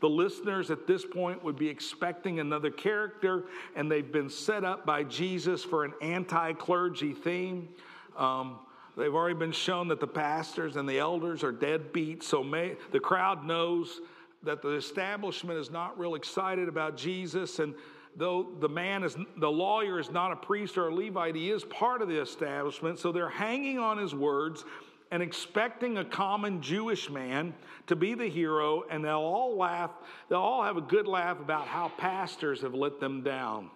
The 0.00 0.08
listeners 0.08 0.70
at 0.70 0.86
this 0.86 1.04
point 1.04 1.42
would 1.44 1.56
be 1.56 1.68
expecting 1.68 2.40
another 2.40 2.70
character, 2.70 3.44
and 3.76 3.90
they've 3.90 4.10
been 4.10 4.30
set 4.30 4.64
up 4.64 4.86
by 4.86 5.04
Jesus 5.04 5.64
for 5.64 5.84
an 5.84 5.92
anti 6.00 6.52
clergy 6.54 7.12
theme. 7.12 7.68
Um, 8.16 8.60
they've 8.96 9.14
already 9.14 9.38
been 9.38 9.52
shown 9.52 9.88
that 9.88 10.00
the 10.00 10.06
pastors 10.06 10.76
and 10.76 10.88
the 10.88 10.98
elders 10.98 11.44
are 11.44 11.52
deadbeats, 11.52 12.24
so 12.24 12.42
may, 12.42 12.76
the 12.90 13.00
crowd 13.00 13.44
knows 13.44 14.00
that 14.42 14.60
the 14.60 14.70
establishment 14.70 15.58
is 15.58 15.70
not 15.70 15.96
real 15.98 16.16
excited 16.16 16.68
about 16.68 16.96
Jesus, 16.96 17.58
and 17.60 17.74
though 18.16 18.48
the 18.60 18.68
man 18.68 19.04
is, 19.04 19.16
the 19.36 19.50
lawyer 19.50 19.98
is 19.98 20.10
not 20.10 20.32
a 20.32 20.36
priest 20.36 20.76
or 20.78 20.88
a 20.88 20.94
Levite, 20.94 21.34
he 21.34 21.50
is 21.50 21.64
part 21.64 22.02
of 22.02 22.08
the 22.08 22.20
establishment. 22.20 22.98
So 22.98 23.12
they're 23.12 23.28
hanging 23.28 23.78
on 23.78 23.98
his 23.98 24.14
words 24.14 24.64
and 25.10 25.22
expecting 25.22 25.98
a 25.98 26.04
common 26.04 26.62
Jewish 26.62 27.10
man 27.10 27.54
to 27.86 27.94
be 27.94 28.14
the 28.14 28.28
hero, 28.28 28.84
and 28.88 29.04
they'll 29.04 29.16
all 29.16 29.56
laugh, 29.56 29.90
they'll 30.28 30.40
all 30.40 30.62
have 30.62 30.78
a 30.78 30.82
good 30.82 31.06
laugh 31.06 31.38
about 31.38 31.66
how 31.66 31.92
pastors 31.98 32.62
have 32.62 32.74
let 32.74 32.98
them 32.98 33.22
down. 33.22 33.70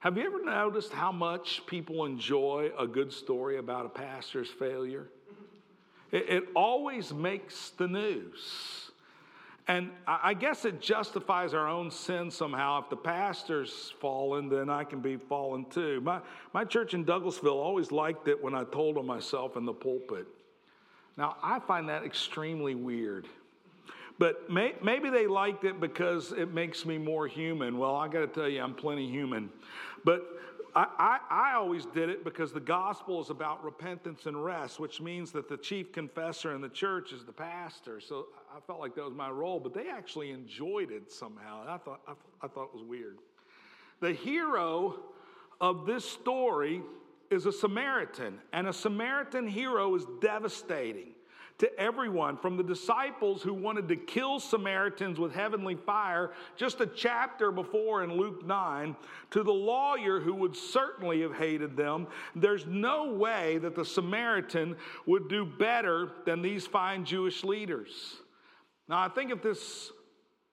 Have 0.00 0.16
you 0.16 0.24
ever 0.24 0.42
noticed 0.42 0.92
how 0.92 1.12
much 1.12 1.66
people 1.66 2.04
enjoy 2.04 2.70
a 2.78 2.86
good 2.86 3.12
story 3.12 3.58
about 3.58 3.84
a 3.84 3.88
pastor's 3.88 4.48
failure? 4.48 5.08
It, 6.12 6.28
it 6.28 6.44
always 6.54 7.12
makes 7.12 7.70
the 7.70 7.88
news. 7.88 8.87
And 9.68 9.90
I 10.06 10.32
guess 10.32 10.64
it 10.64 10.80
justifies 10.80 11.52
our 11.52 11.68
own 11.68 11.90
sin 11.90 12.30
somehow. 12.30 12.82
If 12.82 12.88
the 12.88 12.96
pastor's 12.96 13.92
fallen, 14.00 14.48
then 14.48 14.70
I 14.70 14.82
can 14.82 15.00
be 15.00 15.18
fallen 15.18 15.66
too. 15.66 16.00
My, 16.00 16.20
my 16.54 16.64
church 16.64 16.94
in 16.94 17.04
Douglasville 17.04 17.52
always 17.52 17.92
liked 17.92 18.28
it 18.28 18.42
when 18.42 18.54
I 18.54 18.64
told 18.64 18.96
on 18.96 19.04
myself 19.04 19.58
in 19.58 19.66
the 19.66 19.74
pulpit. 19.74 20.26
Now, 21.18 21.36
I 21.42 21.58
find 21.58 21.86
that 21.90 22.02
extremely 22.02 22.74
weird. 22.74 23.28
But 24.18 24.50
may, 24.50 24.74
maybe 24.82 25.10
they 25.10 25.26
liked 25.26 25.64
it 25.64 25.80
because 25.80 26.32
it 26.32 26.52
makes 26.52 26.86
me 26.86 26.96
more 26.96 27.26
human. 27.26 27.76
Well, 27.76 27.94
I 27.94 28.08
got 28.08 28.20
to 28.20 28.26
tell 28.26 28.48
you, 28.48 28.62
I'm 28.62 28.74
plenty 28.74 29.06
human. 29.10 29.50
But 30.02 30.26
I, 30.78 31.18
I, 31.28 31.54
always 31.54 31.86
did 31.86 32.08
it 32.08 32.22
because 32.22 32.52
the 32.52 32.60
gospel 32.60 33.20
is 33.20 33.30
about 33.30 33.64
repentance 33.64 34.26
and 34.26 34.44
rest, 34.44 34.78
which 34.78 35.00
means 35.00 35.32
that 35.32 35.48
the 35.48 35.56
chief 35.56 35.92
confessor 35.92 36.54
in 36.54 36.60
the 36.60 36.68
church 36.68 37.12
is 37.12 37.24
the 37.24 37.32
pastor. 37.32 38.00
So 38.00 38.26
I 38.54 38.60
felt 38.60 38.78
like 38.78 38.94
that 38.94 39.04
was 39.04 39.14
my 39.14 39.28
role, 39.28 39.58
but 39.58 39.74
they 39.74 39.88
actually 39.88 40.30
enjoyed 40.30 40.92
it 40.92 41.10
somehow. 41.10 41.64
I 41.66 41.78
thought, 41.78 42.00
I, 42.06 42.12
I 42.42 42.48
thought 42.48 42.70
it 42.72 42.74
was 42.74 42.84
weird. 42.84 43.18
The 44.00 44.12
hero 44.12 45.00
of 45.60 45.84
this 45.84 46.04
story 46.04 46.82
is 47.28 47.46
a 47.46 47.52
Samaritan, 47.52 48.38
and 48.52 48.68
a 48.68 48.72
Samaritan 48.72 49.48
hero 49.48 49.94
is 49.96 50.06
devastating 50.20 51.08
to 51.58 51.80
everyone, 51.80 52.36
from 52.36 52.56
the 52.56 52.62
disciples 52.62 53.42
who 53.42 53.52
wanted 53.52 53.88
to 53.88 53.96
kill 53.96 54.38
Samaritans 54.38 55.18
with 55.18 55.34
heavenly 55.34 55.74
fire 55.74 56.30
just 56.56 56.80
a 56.80 56.86
chapter 56.86 57.50
before 57.50 58.04
in 58.04 58.16
Luke 58.16 58.46
9, 58.46 58.94
to 59.32 59.42
the 59.42 59.52
lawyer 59.52 60.20
who 60.20 60.34
would 60.34 60.56
certainly 60.56 61.20
have 61.22 61.34
hated 61.34 61.76
them. 61.76 62.06
There's 62.36 62.64
no 62.66 63.12
way 63.12 63.58
that 63.58 63.74
the 63.74 63.84
Samaritan 63.84 64.76
would 65.06 65.28
do 65.28 65.44
better 65.44 66.12
than 66.24 66.42
these 66.42 66.66
fine 66.66 67.04
Jewish 67.04 67.42
leaders. 67.42 68.16
Now, 68.88 69.00
I 69.00 69.08
think 69.08 69.32
if 69.32 69.42
this 69.42 69.90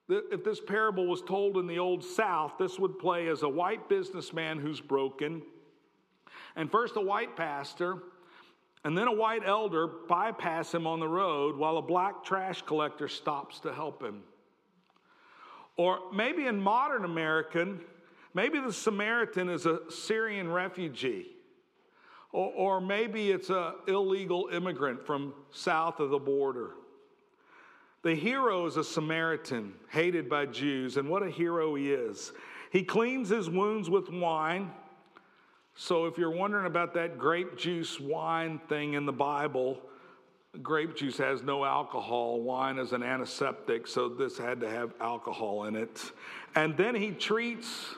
if 0.08 0.44
this 0.44 0.62
parable 0.62 1.08
was 1.08 1.24
told 1.24 1.58
in 1.58 1.66
the 1.66 1.80
Old 1.80 2.04
South, 2.04 2.54
this 2.60 2.78
would 2.78 3.00
play 3.00 3.28
as 3.28 3.42
a 3.42 3.50
white 3.50 3.90
businessman 3.90 4.60
who's 4.60 4.80
broken, 4.80 5.42
and 6.56 6.70
first 6.70 6.96
a 6.96 7.02
white 7.02 7.36
pastor, 7.36 8.04
and 8.86 8.96
then 8.96 9.08
a 9.08 9.12
white 9.12 9.42
elder 9.44 9.88
bypass 9.88 10.72
him 10.72 10.86
on 10.86 11.00
the 11.00 11.08
road 11.08 11.58
while 11.58 11.78
a 11.78 11.82
black 11.82 12.24
trash 12.24 12.62
collector 12.62 13.08
stops 13.08 13.60
to 13.62 13.74
help 13.74 14.02
him. 14.02 14.22
Or 15.76 16.00
maybe 16.14 16.46
in 16.46 16.62
modern 16.62 17.04
American, 17.04 17.82
maybe 18.36 18.60
the 18.60 18.72
Samaritan 18.72 19.50
is 19.50 19.66
a 19.66 19.80
Syrian 19.90 20.52
refugee. 20.52 21.32
Or, 22.32 22.52
or 22.52 22.82
maybe 22.82 23.32
it's 23.32 23.50
an 23.50 23.74
illegal 23.88 24.50
immigrant 24.54 25.04
from 25.04 25.34
south 25.50 26.00
of 26.00 26.12
the 26.12 26.20
border. 26.20 26.76
The 28.04 28.14
hero 28.14 28.68
is 28.68 28.78
a 28.78 28.84
Samaritan, 28.84 29.74
hated 29.90 30.30
by 30.30 30.46
Jews, 30.46 30.98
and 30.98 31.10
what 31.10 31.24
a 31.24 31.30
hero 31.32 31.74
he 31.74 31.92
is. 31.92 32.34
He 32.72 32.84
cleans 32.84 33.30
his 33.30 33.50
wounds 33.50 33.90
with 33.90 34.12
wine 34.12 34.70
so, 35.78 36.06
if 36.06 36.18
you're 36.18 36.32
wondering 36.32 36.68
about 36.68 36.94
that 36.94 37.18
grape 37.18 37.58
juice 37.58 38.00
wine 38.00 38.60
thing 38.70 38.94
in 38.94 39.06
the 39.06 39.12
Bible, 39.12 39.82
grape 40.62 40.96
juice 40.96 41.18
has 41.18 41.44
no 41.44 41.66
alcohol. 41.66 42.40
Wine 42.40 42.80
is 42.80 42.94
an 42.94 43.04
antiseptic, 43.04 43.86
so 43.86 44.08
this 44.08 44.38
had 44.38 44.62
to 44.62 44.70
have 44.70 44.94
alcohol 45.02 45.66
in 45.66 45.76
it. 45.76 46.12
And 46.56 46.78
then 46.78 46.96
he 46.96 47.12
treats, 47.12 47.96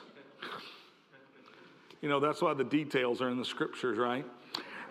you 2.02 2.08
know, 2.08 2.18
that's 2.18 2.42
why 2.42 2.52
the 2.52 2.64
details 2.64 3.22
are 3.22 3.28
in 3.28 3.38
the 3.38 3.44
scriptures, 3.44 3.96
right? 3.96 4.26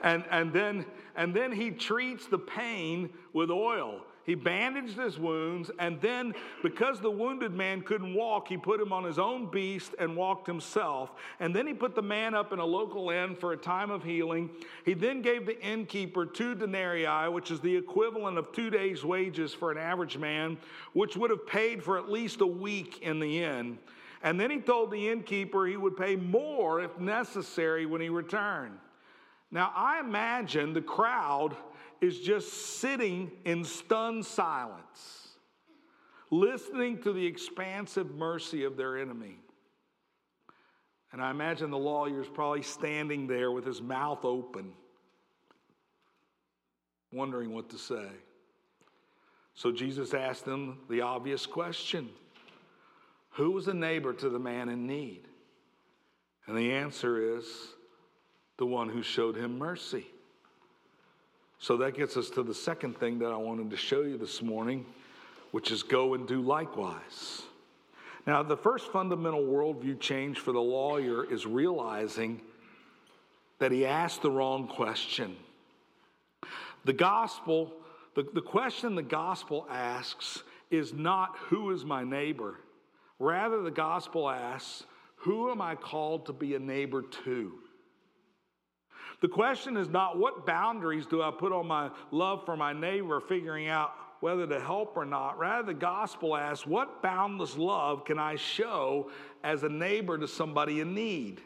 And, 0.02 0.24
and, 0.32 0.54
then, 0.54 0.86
and 1.18 1.34
then 1.34 1.52
he 1.52 1.72
treats 1.72 2.28
the 2.28 2.40
pain 2.40 3.10
with 3.34 3.52
oil. 3.52 4.02
He 4.28 4.36
bandaged 4.36 4.98
his 4.98 5.18
wounds, 5.18 5.72
and 5.80 6.02
then, 6.02 6.36
because 6.62 7.00
the 7.00 7.10
wounded 7.10 7.54
man 7.54 7.82
couldn't 7.82 8.14
walk, 8.14 8.50
he 8.50 8.58
put 8.58 8.82
him 8.82 8.92
on 8.92 9.06
his 9.06 9.18
own 9.18 9.50
beast 9.50 9.96
and 10.00 10.18
walked 10.18 10.46
himself. 10.46 11.14
And 11.40 11.56
then 11.56 11.66
he 11.66 11.74
put 11.74 11.96
the 11.96 12.02
man 12.02 12.36
up 12.36 12.52
in 12.52 12.60
a 12.60 12.66
local 12.66 13.10
inn 13.10 13.38
for 13.38 13.54
a 13.54 13.58
time 13.58 13.90
of 13.90 14.04
healing. 14.04 14.50
He 14.84 14.94
then 14.94 15.22
gave 15.22 15.46
the 15.46 15.58
innkeeper 15.66 16.26
two 16.26 16.56
denarii, 16.56 17.30
which 17.30 17.52
is 17.52 17.62
the 17.62 17.74
equivalent 17.74 18.38
of 18.38 18.52
two 18.52 18.70
days' 18.70 19.06
wages 19.06 19.54
for 19.54 19.72
an 19.72 19.78
average 19.78 20.18
man, 20.18 20.58
which 20.92 21.16
would 21.16 21.30
have 21.30 21.48
paid 21.48 21.82
for 21.82 21.98
at 21.98 22.12
least 22.12 22.42
a 22.42 22.46
week 22.46 23.02
in 23.02 23.22
the 23.22 23.46
inn. 23.46 23.80
And 24.24 24.38
then 24.38 24.52
he 24.52 24.60
told 24.60 24.92
the 24.92 25.08
innkeeper 25.08 25.66
he 25.66 25.78
would 25.78 25.96
pay 25.96 26.18
more 26.18 26.82
if 26.82 27.00
necessary 27.00 27.86
when 27.86 28.02
he 28.02 28.10
returned. 28.10 28.78
Now, 29.52 29.72
I 29.74 30.02
imagine 30.02 30.74
the 30.74 30.82
crowd 30.82 31.56
is 32.02 32.20
just 32.20 32.80
sitting 32.80 33.32
in 33.46 33.64
stunned 33.64 34.26
silence, 34.26 35.30
listening 36.30 37.02
to 37.02 37.14
the 37.14 37.26
expansive 37.26 38.16
mercy 38.16 38.64
of 38.64 38.78
their 38.78 38.98
enemy. 38.98 39.40
And 41.12 41.22
I 41.22 41.32
imagine 41.32 41.72
the 41.72 41.78
lawyer's 41.78 42.28
probably 42.28 42.62
standing 42.62 43.28
there 43.28 43.52
with 43.52 43.66
his 43.66 43.82
mouth 43.82 44.26
open, 44.26 44.74
wondering 47.12 47.54
what 47.54 47.70
to 47.70 47.78
say. 47.78 48.08
So 49.54 49.72
Jesus 49.72 50.14
asked 50.14 50.46
them 50.46 50.80
the 50.90 51.02
obvious 51.02 51.46
question 51.46 52.10
Who 53.32 53.52
was 53.52 53.68
a 53.68 53.74
neighbor 53.74 54.14
to 54.14 54.30
the 54.30 54.40
man 54.40 54.70
in 54.70 54.86
need? 54.86 55.28
And 56.46 56.58
the 56.58 56.74
answer 56.74 57.38
is 57.38 57.46
the 58.58 58.66
one 58.66 58.90
who 58.90 59.02
showed 59.02 59.36
him 59.36 59.58
mercy. 59.58 60.08
So 61.60 61.78
that 61.78 61.96
gets 61.96 62.18
us 62.18 62.30
to 62.32 62.44
the 62.44 62.54
second 62.54 62.98
thing 63.00 63.20
that 63.20 63.32
I 63.32 63.38
wanted 63.38 63.72
to 63.72 63.78
show 63.78 64.02
you 64.04 64.18
this 64.18 64.42
morning, 64.42 64.86
which 65.52 65.72
is 65.72 65.82
go 65.82 66.14
and 66.14 66.28
do 66.28 66.42
likewise. 66.42 67.42
Now, 68.28 68.44
the 68.44 68.58
first 68.58 68.92
fundamental 68.92 69.42
worldview 69.42 70.00
change 70.00 70.40
for 70.40 70.52
the 70.52 70.60
lawyer 70.60 71.24
is 71.32 71.46
realizing 71.46 72.42
that 73.60 73.72
he 73.72 73.86
asked 73.86 74.22
the 74.22 74.30
wrong 74.30 74.68
question. 74.68 75.36
The 76.86 76.94
gospel, 76.94 77.74
the, 78.16 78.24
the 78.34 78.42
question 78.42 78.96
the 78.96 79.02
gospel 79.02 79.66
asks 79.70 80.44
is 80.70 80.94
not 80.94 81.36
who 81.38 81.72
is 81.72 81.84
my 81.84 82.04
neighbor. 82.04 82.60
Rather, 83.18 83.62
the 83.62 83.72
gospel 83.72 84.30
asks, 84.30 84.84
who 85.16 85.50
am 85.50 85.62
I 85.62 85.76
called 85.76 86.28
to 86.28 86.34
be 86.34 86.54
a 86.54 86.60
neighbor 86.60 87.02
to? 87.26 87.54
The 89.22 89.28
question 89.28 89.78
is 89.78 89.90
not 89.90 90.20
what 90.20 90.46
boundaries 90.46 91.08
do 91.08 91.22
I 91.22 91.32
put 91.32 91.52
on 91.52 91.68
my 91.68 91.90
love 92.12 92.46
for 92.46 92.56
my 92.56 92.74
neighbor, 92.74 93.20
figuring 93.20 93.68
out 93.68 93.94
whether 94.20 94.46
to 94.48 94.60
help 94.60 94.96
or 94.96 95.06
not. 95.06 95.38
Rather, 95.40 95.68
the 95.68 95.74
gospel 95.74 96.36
asks, 96.36 96.66
What 96.68 97.02
boundless 97.02 97.58
love 97.58 98.06
can 98.06 98.20
I 98.20 98.36
show 98.36 99.10
as 99.44 99.64
a 99.64 99.70
neighbor 99.70 100.18
to 100.18 100.28
somebody 100.28 100.82
in 100.82 100.94
need? 100.94 101.42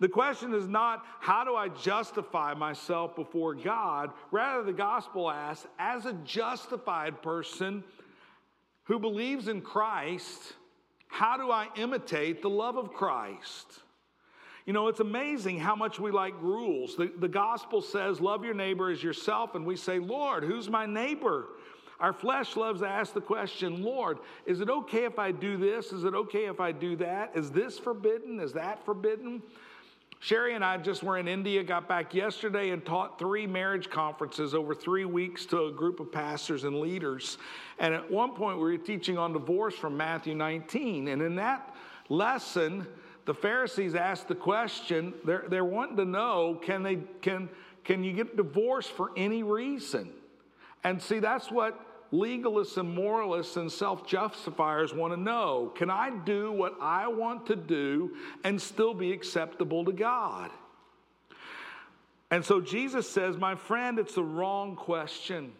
The 0.00 0.08
question 0.08 0.54
is 0.54 0.68
not, 0.68 1.04
How 1.20 1.44
do 1.44 1.54
I 1.54 1.68
justify 1.68 2.54
myself 2.54 3.14
before 3.14 3.54
God? 3.54 4.12
Rather, 4.30 4.62
the 4.62 4.72
gospel 4.72 5.30
asks, 5.30 5.66
As 5.78 6.06
a 6.06 6.14
justified 6.24 7.22
person 7.22 7.84
who 8.84 8.98
believes 8.98 9.48
in 9.48 9.60
Christ, 9.60 10.54
how 11.08 11.36
do 11.36 11.50
I 11.50 11.68
imitate 11.76 12.40
the 12.40 12.50
love 12.50 12.76
of 12.76 12.92
Christ? 12.92 13.82
You 14.68 14.74
know, 14.74 14.88
it's 14.88 15.00
amazing 15.00 15.58
how 15.58 15.74
much 15.74 15.98
we 15.98 16.10
like 16.10 16.34
rules. 16.42 16.94
The, 16.94 17.10
the 17.20 17.26
gospel 17.26 17.80
says, 17.80 18.20
Love 18.20 18.44
your 18.44 18.52
neighbor 18.52 18.90
as 18.90 19.02
yourself. 19.02 19.54
And 19.54 19.64
we 19.64 19.76
say, 19.76 19.98
Lord, 19.98 20.44
who's 20.44 20.68
my 20.68 20.84
neighbor? 20.84 21.46
Our 21.98 22.12
flesh 22.12 22.54
loves 22.54 22.82
to 22.82 22.86
ask 22.86 23.14
the 23.14 23.20
question, 23.22 23.82
Lord, 23.82 24.18
is 24.44 24.60
it 24.60 24.68
okay 24.68 25.04
if 25.06 25.18
I 25.18 25.32
do 25.32 25.56
this? 25.56 25.90
Is 25.90 26.04
it 26.04 26.12
okay 26.12 26.48
if 26.48 26.60
I 26.60 26.72
do 26.72 26.96
that? 26.96 27.32
Is 27.34 27.50
this 27.50 27.78
forbidden? 27.78 28.40
Is 28.40 28.52
that 28.52 28.84
forbidden? 28.84 29.42
Sherry 30.20 30.54
and 30.54 30.62
I 30.62 30.76
just 30.76 31.02
were 31.02 31.16
in 31.16 31.28
India, 31.28 31.64
got 31.64 31.88
back 31.88 32.12
yesterday, 32.12 32.68
and 32.68 32.84
taught 32.84 33.18
three 33.18 33.46
marriage 33.46 33.88
conferences 33.88 34.54
over 34.54 34.74
three 34.74 35.06
weeks 35.06 35.46
to 35.46 35.64
a 35.64 35.72
group 35.72 35.98
of 35.98 36.12
pastors 36.12 36.64
and 36.64 36.78
leaders. 36.78 37.38
And 37.78 37.94
at 37.94 38.10
one 38.10 38.34
point, 38.34 38.58
we 38.58 38.64
were 38.64 38.76
teaching 38.76 39.16
on 39.16 39.32
divorce 39.32 39.76
from 39.76 39.96
Matthew 39.96 40.34
19. 40.34 41.08
And 41.08 41.22
in 41.22 41.36
that 41.36 41.74
lesson, 42.10 42.86
the 43.28 43.34
Pharisees 43.34 43.94
asked 43.94 44.26
the 44.28 44.34
question, 44.34 45.12
they're, 45.22 45.44
they're 45.50 45.62
wanting 45.62 45.98
to 45.98 46.06
know 46.06 46.58
can, 46.62 46.82
they, 46.82 46.96
can, 47.20 47.50
can 47.84 48.02
you 48.02 48.14
get 48.14 48.38
divorced 48.38 48.90
for 48.90 49.10
any 49.18 49.42
reason? 49.42 50.14
And 50.82 51.02
see, 51.02 51.18
that's 51.18 51.50
what 51.50 51.78
legalists 52.10 52.78
and 52.78 52.94
moralists 52.94 53.58
and 53.58 53.70
self 53.70 54.06
justifiers 54.06 54.94
want 54.94 55.12
to 55.12 55.20
know. 55.20 55.70
Can 55.76 55.90
I 55.90 56.08
do 56.08 56.52
what 56.52 56.76
I 56.80 57.08
want 57.08 57.44
to 57.48 57.56
do 57.56 58.16
and 58.44 58.58
still 58.58 58.94
be 58.94 59.12
acceptable 59.12 59.84
to 59.84 59.92
God? 59.92 60.50
And 62.30 62.42
so 62.42 62.62
Jesus 62.62 63.06
says, 63.06 63.36
My 63.36 63.56
friend, 63.56 63.98
it's 63.98 64.14
the 64.14 64.24
wrong 64.24 64.74
question. 64.74 65.52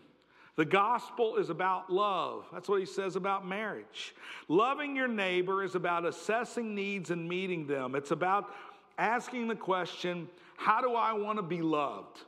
The 0.58 0.64
gospel 0.64 1.36
is 1.36 1.50
about 1.50 1.88
love. 1.88 2.44
That's 2.52 2.68
what 2.68 2.80
he 2.80 2.84
says 2.84 3.14
about 3.14 3.46
marriage. 3.46 4.12
Loving 4.48 4.96
your 4.96 5.06
neighbor 5.06 5.62
is 5.62 5.76
about 5.76 6.04
assessing 6.04 6.74
needs 6.74 7.12
and 7.12 7.28
meeting 7.28 7.68
them. 7.68 7.94
It's 7.94 8.10
about 8.10 8.52
asking 8.98 9.46
the 9.46 9.54
question, 9.54 10.28
How 10.56 10.80
do 10.80 10.96
I 10.96 11.12
want 11.12 11.38
to 11.38 11.44
be 11.44 11.62
loved? 11.62 12.18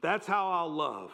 That's 0.00 0.26
how 0.26 0.50
I'll 0.50 0.72
love. 0.72 1.12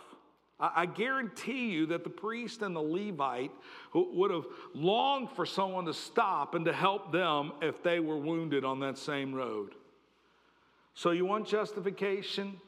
I 0.61 0.87
guarantee 0.87 1.72
you 1.72 1.87
that 1.87 2.04
the 2.04 2.11
priest 2.11 2.62
and 2.62 2.76
the 2.76 2.80
Levite 2.80 3.50
would 3.92 4.30
have 4.30 4.46
longed 4.74 5.30
for 5.30 5.44
someone 5.44 5.87
to 5.87 5.94
stop 5.94 6.54
and 6.54 6.64
to 6.66 6.72
help 6.72 7.11
them 7.11 7.50
if 7.61 7.83
they 7.83 7.98
were 7.98 8.16
wounded 8.16 8.64
on 8.64 8.78
that 8.80 8.98
same 8.98 9.35
road. 9.35 9.74
So, 10.94 11.11
you 11.11 11.26
want 11.26 11.48
justification? 11.48 12.61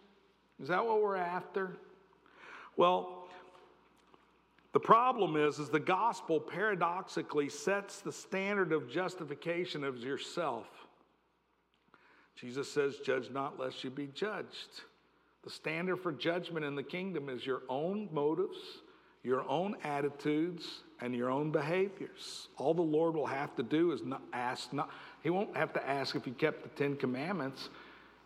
Is 0.61 0.67
that 0.67 0.85
what 0.85 1.01
we're 1.01 1.15
after? 1.15 1.77
Well, 2.77 3.25
the 4.73 4.81
problem 4.81 5.37
is, 5.37 5.61
is 5.61 5.69
the 5.69 5.79
gospel 5.79 6.41
paradoxically 6.41 7.49
sets 7.49 8.01
the 8.01 8.13
standard 8.13 8.73
of 8.73 8.91
justification 8.91 9.85
of 9.85 9.99
yourself. 9.99 10.67
Jesus 12.35 12.71
says, 12.71 12.97
Judge 12.99 13.31
not 13.31 13.59
lest 13.59 13.85
you 13.85 13.91
be 13.91 14.09
judged. 14.09 14.83
The 15.45 15.51
standard 15.51 15.99
for 15.99 16.11
judgment 16.11 16.65
in 16.65 16.75
the 16.75 16.83
kingdom 16.83 17.29
is 17.29 17.47
your 17.47 17.63
own 17.69 18.09
motives, 18.13 18.59
your 19.23 19.49
own 19.49 19.77
attitudes, 19.85 20.83
and 21.01 21.15
your 21.15 21.31
own 21.31 21.53
behaviors. 21.53 22.49
All 22.57 22.75
the 22.75 22.83
Lord 22.83 23.15
will 23.15 23.27
have 23.27 23.55
to 23.57 23.63
do 23.63 23.93
is 23.93 24.03
not 24.03 24.23
ask, 24.33 24.73
not, 24.73 24.91
He 25.23 25.31
won't 25.31 25.57
have 25.57 25.73
to 25.75 25.89
ask 25.89 26.17
if 26.17 26.27
you 26.27 26.33
kept 26.33 26.63
the 26.65 26.71
Ten 26.71 26.97
Commandments. 26.97 27.69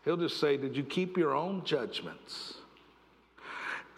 He'll 0.05 0.17
just 0.17 0.41
say, 0.41 0.57
Did 0.57 0.77
you 0.77 0.85
keep 0.85 1.19
your 1.19 1.35
own 1.35 1.65
judgments? 1.65 2.55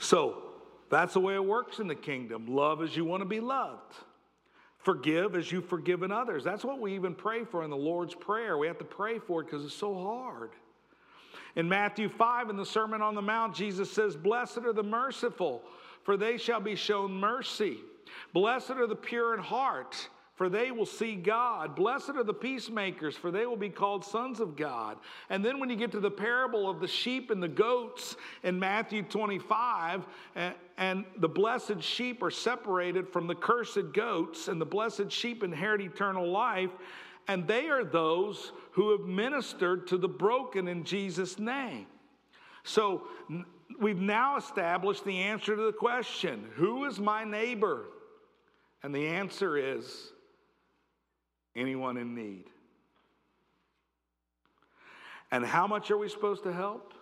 So 0.00 0.42
that's 0.88 1.12
the 1.12 1.20
way 1.20 1.34
it 1.34 1.44
works 1.44 1.78
in 1.78 1.86
the 1.86 1.94
kingdom. 1.94 2.46
Love 2.48 2.82
as 2.82 2.96
you 2.96 3.04
want 3.04 3.20
to 3.20 3.28
be 3.28 3.38
loved. 3.38 3.94
Forgive 4.78 5.36
as 5.36 5.52
you've 5.52 5.68
forgiven 5.68 6.10
others. 6.10 6.42
That's 6.42 6.64
what 6.64 6.80
we 6.80 6.94
even 6.94 7.14
pray 7.14 7.44
for 7.44 7.62
in 7.62 7.70
the 7.70 7.76
Lord's 7.76 8.14
Prayer. 8.14 8.56
We 8.56 8.66
have 8.66 8.78
to 8.78 8.84
pray 8.84 9.18
for 9.18 9.42
it 9.42 9.44
because 9.44 9.64
it's 9.64 9.74
so 9.74 9.94
hard. 9.94 10.50
In 11.54 11.68
Matthew 11.68 12.08
5, 12.08 12.48
in 12.48 12.56
the 12.56 12.64
Sermon 12.64 13.02
on 13.02 13.14
the 13.14 13.22
Mount, 13.22 13.54
Jesus 13.54 13.90
says, 13.90 14.16
Blessed 14.16 14.58
are 14.58 14.72
the 14.72 14.82
merciful, 14.82 15.62
for 16.02 16.16
they 16.16 16.38
shall 16.38 16.60
be 16.60 16.76
shown 16.76 17.12
mercy. 17.12 17.78
Blessed 18.32 18.70
are 18.70 18.86
the 18.86 18.96
pure 18.96 19.34
in 19.34 19.40
heart 19.40 20.08
for 20.40 20.48
they 20.48 20.70
will 20.70 20.86
see 20.86 21.16
God. 21.16 21.76
Blessed 21.76 22.12
are 22.16 22.24
the 22.24 22.32
peacemakers, 22.32 23.14
for 23.14 23.30
they 23.30 23.44
will 23.44 23.58
be 23.58 23.68
called 23.68 24.02
sons 24.02 24.40
of 24.40 24.56
God. 24.56 24.96
And 25.28 25.44
then 25.44 25.60
when 25.60 25.68
you 25.68 25.76
get 25.76 25.92
to 25.92 26.00
the 26.00 26.10
parable 26.10 26.66
of 26.66 26.80
the 26.80 26.88
sheep 26.88 27.30
and 27.30 27.42
the 27.42 27.46
goats 27.46 28.16
in 28.42 28.58
Matthew 28.58 29.02
25, 29.02 30.06
and, 30.78 31.04
the 31.18 31.28
blessed 31.28 31.82
sheep 31.82 32.22
are 32.22 32.30
separated 32.30 33.06
from 33.06 33.26
the 33.26 33.34
cursed 33.34 33.92
goats, 33.92 34.48
and 34.48 34.58
the 34.58 34.64
blessed 34.64 35.12
sheep 35.12 35.42
inherit 35.42 35.82
eternal 35.82 36.32
life, 36.32 36.70
and 37.28 37.46
they 37.46 37.68
are 37.68 37.84
those 37.84 38.52
who 38.70 38.92
have 38.92 39.06
ministered 39.06 39.86
to 39.88 39.98
the 39.98 40.08
broken 40.08 40.68
in 40.68 40.84
Jesus' 40.84 41.38
name. 41.38 41.84
So 42.62 43.02
we've 43.78 44.00
now 44.00 44.38
established 44.38 45.04
the 45.04 45.18
answer 45.18 45.54
to 45.54 45.66
the 45.66 45.74
question 45.74 46.46
who 46.54 46.86
is 46.86 46.98
my 46.98 47.24
neighbor? 47.24 47.88
And 48.82 48.94
the 48.94 49.06
answer 49.06 49.58
is 49.58 50.12
anyone 51.60 51.96
in 51.96 52.14
need. 52.14 52.44
And 55.30 55.44
how 55.44 55.66
much 55.66 55.90
are 55.90 55.98
we 55.98 56.08
supposed 56.08 56.42
to 56.44 56.52
help? 56.52 56.94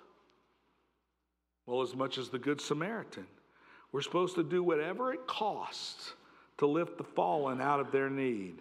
Well, 1.67 1.83
as 1.83 1.95
much 1.95 2.19
as 2.19 2.29
the 2.29 2.39
Good 2.39 2.61
Samaritan. 2.61 3.27
We're 3.93 4.03
supposed 4.03 4.35
to 4.35 4.43
do 4.43 4.63
whatever 4.63 5.13
it 5.13 5.27
costs 5.27 6.13
to 6.59 6.67
lift 6.67 6.99
the 6.99 7.05
fallen 7.05 7.61
out 7.61 7.81
of 7.81 7.91
their 7.93 8.11
need. 8.11 8.59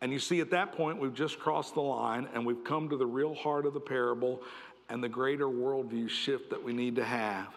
And 0.00 0.12
you 0.12 0.18
see, 0.18 0.40
at 0.40 0.50
that 0.50 0.72
point, 0.72 1.00
we've 1.00 1.14
just 1.14 1.38
crossed 1.38 1.74
the 1.74 1.80
line 1.80 2.28
and 2.34 2.44
we've 2.44 2.64
come 2.64 2.88
to 2.88 2.96
the 2.96 3.06
real 3.06 3.34
heart 3.34 3.66
of 3.66 3.74
the 3.74 3.80
parable 3.80 4.42
and 4.88 5.02
the 5.02 5.08
greater 5.08 5.46
worldview 5.46 6.08
shift 6.08 6.50
that 6.50 6.62
we 6.62 6.72
need 6.72 6.96
to 6.96 7.04
have. 7.04 7.48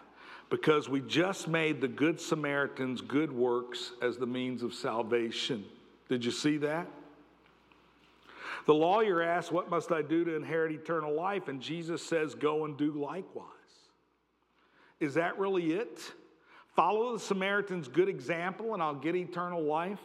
Because 0.48 0.88
we 0.88 1.00
just 1.00 1.46
made 1.48 1.80
the 1.80 1.88
Good 1.88 2.20
Samaritans' 2.20 3.00
good 3.00 3.30
works 3.30 3.92
as 4.02 4.16
the 4.16 4.26
means 4.26 4.62
of 4.62 4.74
salvation. 4.74 5.64
Did 6.10 6.24
you 6.24 6.32
see 6.32 6.56
that? 6.56 6.88
The 8.66 8.74
lawyer 8.74 9.22
asks, 9.22 9.52
What 9.52 9.70
must 9.70 9.92
I 9.92 10.02
do 10.02 10.24
to 10.24 10.34
inherit 10.34 10.72
eternal 10.72 11.14
life? 11.14 11.46
And 11.46 11.60
Jesus 11.60 12.04
says, 12.04 12.34
Go 12.34 12.64
and 12.64 12.76
do 12.76 12.90
likewise. 12.90 13.46
Is 14.98 15.14
that 15.14 15.38
really 15.38 15.72
it? 15.72 16.00
Follow 16.74 17.12
the 17.12 17.20
Samaritan's 17.20 17.86
good 17.86 18.08
example 18.08 18.74
and 18.74 18.82
I'll 18.82 18.92
get 18.92 19.14
eternal 19.14 19.62
life? 19.62 20.00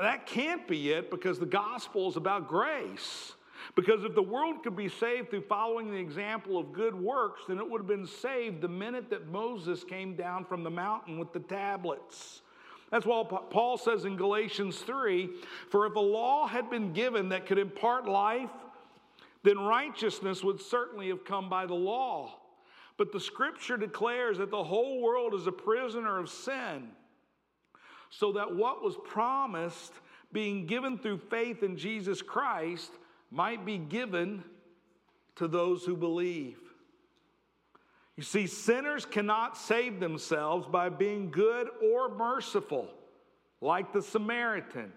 That 0.00 0.24
can't 0.24 0.66
be 0.66 0.90
it 0.92 1.10
because 1.10 1.38
the 1.38 1.44
gospel 1.44 2.08
is 2.08 2.16
about 2.16 2.48
grace. 2.48 3.34
Because 3.76 4.04
if 4.04 4.14
the 4.14 4.22
world 4.22 4.62
could 4.62 4.74
be 4.74 4.88
saved 4.88 5.28
through 5.28 5.42
following 5.42 5.90
the 5.90 5.98
example 5.98 6.56
of 6.56 6.72
good 6.72 6.94
works, 6.94 7.42
then 7.46 7.58
it 7.58 7.68
would 7.68 7.82
have 7.82 7.86
been 7.86 8.06
saved 8.06 8.62
the 8.62 8.68
minute 8.68 9.10
that 9.10 9.26
Moses 9.26 9.84
came 9.84 10.16
down 10.16 10.46
from 10.46 10.62
the 10.62 10.70
mountain 10.70 11.18
with 11.18 11.34
the 11.34 11.40
tablets. 11.40 12.40
That's 12.94 13.06
why 13.06 13.24
Paul 13.50 13.76
says 13.76 14.04
in 14.04 14.16
Galatians 14.16 14.78
3 14.78 15.28
For 15.68 15.84
if 15.84 15.96
a 15.96 16.00
law 16.00 16.46
had 16.46 16.70
been 16.70 16.92
given 16.92 17.30
that 17.30 17.44
could 17.44 17.58
impart 17.58 18.06
life, 18.06 18.52
then 19.42 19.58
righteousness 19.58 20.44
would 20.44 20.60
certainly 20.60 21.08
have 21.08 21.24
come 21.24 21.48
by 21.48 21.66
the 21.66 21.74
law. 21.74 22.38
But 22.96 23.10
the 23.10 23.18
scripture 23.18 23.76
declares 23.76 24.38
that 24.38 24.52
the 24.52 24.62
whole 24.62 25.02
world 25.02 25.34
is 25.34 25.48
a 25.48 25.52
prisoner 25.52 26.20
of 26.20 26.30
sin, 26.30 26.90
so 28.10 28.30
that 28.30 28.54
what 28.54 28.80
was 28.80 28.94
promised, 29.04 29.94
being 30.32 30.64
given 30.64 30.96
through 30.96 31.18
faith 31.18 31.64
in 31.64 31.76
Jesus 31.76 32.22
Christ, 32.22 32.92
might 33.32 33.66
be 33.66 33.76
given 33.76 34.44
to 35.34 35.48
those 35.48 35.84
who 35.84 35.96
believe. 35.96 36.63
You 38.16 38.22
see, 38.22 38.46
sinners 38.46 39.04
cannot 39.04 39.56
save 39.56 39.98
themselves 39.98 40.66
by 40.66 40.88
being 40.88 41.30
good 41.30 41.68
or 41.82 42.08
merciful, 42.14 42.88
like 43.60 43.92
the 43.92 44.02
Samaritan. 44.02 44.92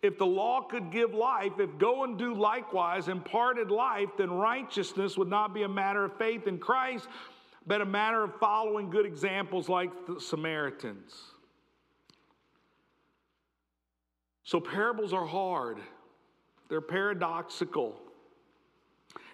If 0.00 0.18
the 0.18 0.26
law 0.26 0.62
could 0.62 0.90
give 0.90 1.14
life, 1.14 1.52
if 1.58 1.78
go 1.78 2.04
and 2.04 2.18
do 2.18 2.34
likewise 2.34 3.08
imparted 3.08 3.70
life, 3.70 4.10
then 4.18 4.30
righteousness 4.30 5.16
would 5.16 5.28
not 5.28 5.54
be 5.54 5.62
a 5.62 5.68
matter 5.68 6.04
of 6.04 6.16
faith 6.16 6.46
in 6.46 6.58
Christ, 6.58 7.08
but 7.66 7.80
a 7.80 7.86
matter 7.86 8.22
of 8.22 8.38
following 8.38 8.90
good 8.90 9.06
examples 9.06 9.68
like 9.68 9.90
the 10.06 10.20
Samaritans. 10.20 11.14
So 14.44 14.60
parables 14.60 15.14
are 15.14 15.24
hard. 15.26 15.78
They're 16.68 16.82
paradoxical. 16.82 17.96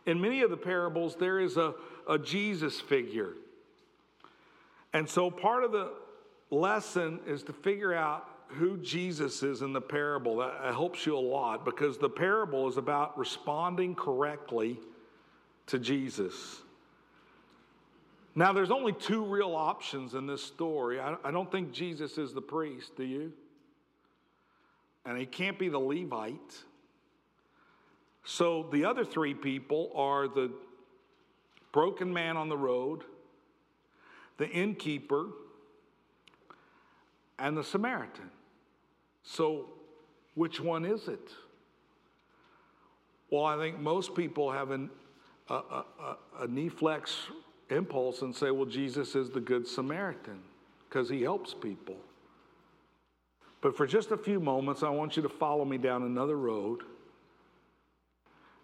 In 0.07 0.21
many 0.21 0.43
of 0.43 0.51
the 0.51 0.57
parables, 0.57 1.17
there 1.17 1.41
is 1.41 1.57
a, 1.57 1.75
a 2.11 2.19
Jesus 2.19 2.79
figure. 2.81 3.35
And 4.93 5.09
so 5.09 5.31
part 5.31 5.65
of 5.65 5.73
the 5.73 5.93
lesson 6.51 7.21
is 7.27 7.45
to 7.45 7.53
figure 7.53 7.95
out 7.95 8.29
who 8.49 8.77
Jesus 8.79 9.45
is 9.45 9.63
in 9.63 9.73
the 9.73 9.81
parable. 9.81 10.39
That 10.39 10.75
helps 10.75 11.07
you 11.07 11.17
a 11.17 11.21
lot 11.21 11.65
because 11.65 11.99
the 11.99 12.09
parable 12.09 12.69
is 12.69 12.77
about 12.77 13.17
responding 13.17 13.95
correctly 13.95 14.81
to 15.69 15.79
Jesus. 15.79 16.61
Now, 18.35 18.53
there's 18.53 18.73
only 18.73 18.93
two 18.93 19.25
real 19.25 19.55
options 19.55 20.15
in 20.15 20.27
this 20.27 20.43
story. 20.43 20.99
I, 20.99 21.17
I 21.25 21.31
don't 21.31 21.51
think 21.51 21.73
Jesus 21.73 22.19
is 22.19 22.35
the 22.35 22.43
priest, 22.43 22.97
do 22.97 23.05
you? 23.05 23.33
And 25.07 25.17
he 25.17 25.27
can't 25.27 25.59
be 25.59 25.69
the 25.69 25.79
Levite. 25.79 26.65
So 28.25 28.69
the 28.73 28.85
other 28.85 29.05
three 29.05 29.35
people 29.35 29.93
are 29.95 30.27
the 30.27 30.51
broken 31.73 32.13
man 32.13 32.37
on 32.37 32.49
the 32.49 32.57
road, 32.57 33.05
the 34.39 34.49
innkeeper, 34.49 35.27
and 37.39 37.57
the 37.57 37.65
Samaritan. 37.65 38.31
So 39.23 39.71
which 40.35 40.61
one 40.61 40.85
is 40.85 41.09
it? 41.09 41.31
Well, 43.31 43.45
I 43.45 43.57
think 43.57 43.79
most 43.79 44.15
people 44.15 44.51
have 44.51 44.71
an, 44.71 44.91
a, 45.49 45.55
a, 45.55 45.85
a, 46.01 46.17
a 46.41 46.49
knee 46.49 46.69
flex 46.69 47.17
impulse 47.71 48.23
and 48.23 48.35
say, 48.35 48.51
well, 48.51 48.67
Jesus 48.67 49.15
is 49.15 49.31
the 49.31 49.41
Good 49.41 49.67
Samaritan 49.67 50.41
because 50.89 51.09
he 51.09 51.23
helps 51.23 51.55
people. 51.55 51.97
But 53.61 53.77
for 53.77 53.87
just 53.87 54.11
a 54.11 54.17
few 54.17 54.41
moments, 54.41 54.83
I 54.83 54.89
want 54.89 55.17
you 55.17 55.23
to 55.23 55.29
follow 55.29 55.65
me 55.65 55.79
down 55.79 56.03
another 56.03 56.37
road 56.37 56.83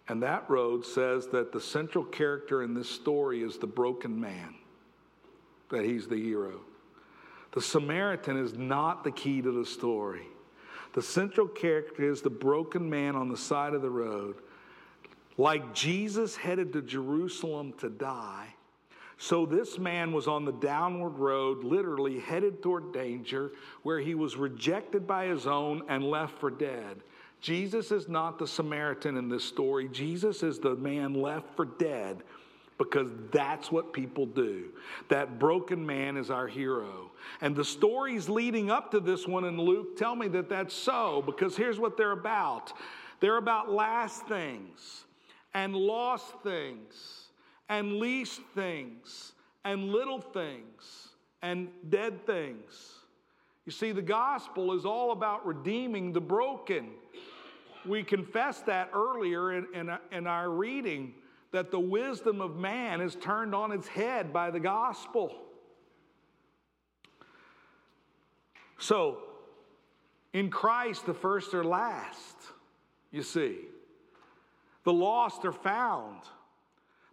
and 0.07 0.23
that 0.23 0.49
road 0.49 0.85
says 0.85 1.27
that 1.27 1.51
the 1.51 1.61
central 1.61 2.03
character 2.03 2.63
in 2.63 2.73
this 2.73 2.89
story 2.89 3.41
is 3.41 3.57
the 3.57 3.67
broken 3.67 4.19
man, 4.19 4.55
that 5.69 5.83
he's 5.83 6.07
the 6.07 6.21
hero. 6.21 6.61
The 7.53 7.61
Samaritan 7.61 8.37
is 8.37 8.53
not 8.53 9.03
the 9.03 9.11
key 9.11 9.41
to 9.41 9.51
the 9.51 9.65
story. 9.65 10.27
The 10.93 11.01
central 11.01 11.47
character 11.47 12.09
is 12.09 12.21
the 12.21 12.29
broken 12.29 12.89
man 12.89 13.15
on 13.15 13.29
the 13.29 13.37
side 13.37 13.73
of 13.73 13.81
the 13.81 13.89
road. 13.89 14.35
Like 15.37 15.73
Jesus 15.73 16.35
headed 16.35 16.73
to 16.73 16.81
Jerusalem 16.81 17.73
to 17.79 17.89
die, 17.89 18.53
so 19.17 19.45
this 19.45 19.79
man 19.79 20.11
was 20.11 20.27
on 20.27 20.45
the 20.45 20.51
downward 20.51 21.17
road, 21.17 21.63
literally 21.63 22.19
headed 22.19 22.61
toward 22.61 22.93
danger, 22.93 23.51
where 23.81 23.99
he 23.99 24.13
was 24.13 24.37
rejected 24.37 25.07
by 25.07 25.25
his 25.25 25.47
own 25.47 25.81
and 25.89 26.03
left 26.03 26.39
for 26.39 26.51
dead. 26.51 27.01
Jesus 27.41 27.91
is 27.91 28.07
not 28.07 28.39
the 28.39 28.47
Samaritan 28.47 29.17
in 29.17 29.29
this 29.29 29.43
story. 29.43 29.87
Jesus 29.89 30.43
is 30.43 30.59
the 30.59 30.75
man 30.75 31.13
left 31.13 31.55
for 31.55 31.65
dead 31.65 32.23
because 32.77 33.09
that's 33.31 33.71
what 33.71 33.93
people 33.93 34.25
do. 34.25 34.65
That 35.09 35.39
broken 35.39 35.85
man 35.85 36.17
is 36.17 36.29
our 36.29 36.47
hero. 36.47 37.11
And 37.41 37.55
the 37.55 37.65
stories 37.65 38.29
leading 38.29 38.69
up 38.69 38.91
to 38.91 38.99
this 38.99 39.27
one 39.27 39.45
in 39.45 39.57
Luke 39.59 39.97
tell 39.97 40.15
me 40.15 40.27
that 40.29 40.49
that's 40.49 40.73
so 40.73 41.23
because 41.25 41.55
here's 41.55 41.79
what 41.79 41.97
they're 41.97 42.11
about 42.11 42.73
they're 43.19 43.37
about 43.37 43.71
last 43.71 44.27
things 44.27 45.05
and 45.55 45.75
lost 45.75 46.35
things 46.43 47.29
and 47.67 47.93
least 47.93 48.41
things 48.53 49.33
and 49.65 49.89
little 49.89 50.21
things 50.21 51.09
and 51.41 51.69
dead 51.89 52.25
things. 52.27 52.93
You 53.65 53.71
see, 53.71 53.91
the 53.91 54.01
gospel 54.01 54.73
is 54.73 54.85
all 54.85 55.11
about 55.11 55.45
redeeming 55.45 56.13
the 56.13 56.21
broken. 56.21 56.91
We 57.87 58.03
confessed 58.03 58.65
that 58.65 58.91
earlier 58.93 59.53
in, 59.53 59.67
in, 59.73 59.97
in, 60.11 60.27
our 60.27 60.49
reading 60.49 61.13
that 61.51 61.71
the 61.71 61.79
wisdom 61.79 62.41
of 62.41 62.57
man 62.57 62.99
is 63.01 63.15
turned 63.15 63.55
on 63.55 63.71
its 63.71 63.87
head 63.87 64.33
by 64.33 64.51
the 64.51 64.59
gospel. 64.59 65.33
So, 68.77 69.19
in 70.33 70.49
Christ, 70.49 71.05
the 71.05 71.13
first 71.13 71.53
are 71.53 71.63
last, 71.63 72.35
you 73.11 73.23
see. 73.23 73.59
The 74.83 74.93
lost 74.93 75.45
are 75.45 75.51
found, 75.51 76.21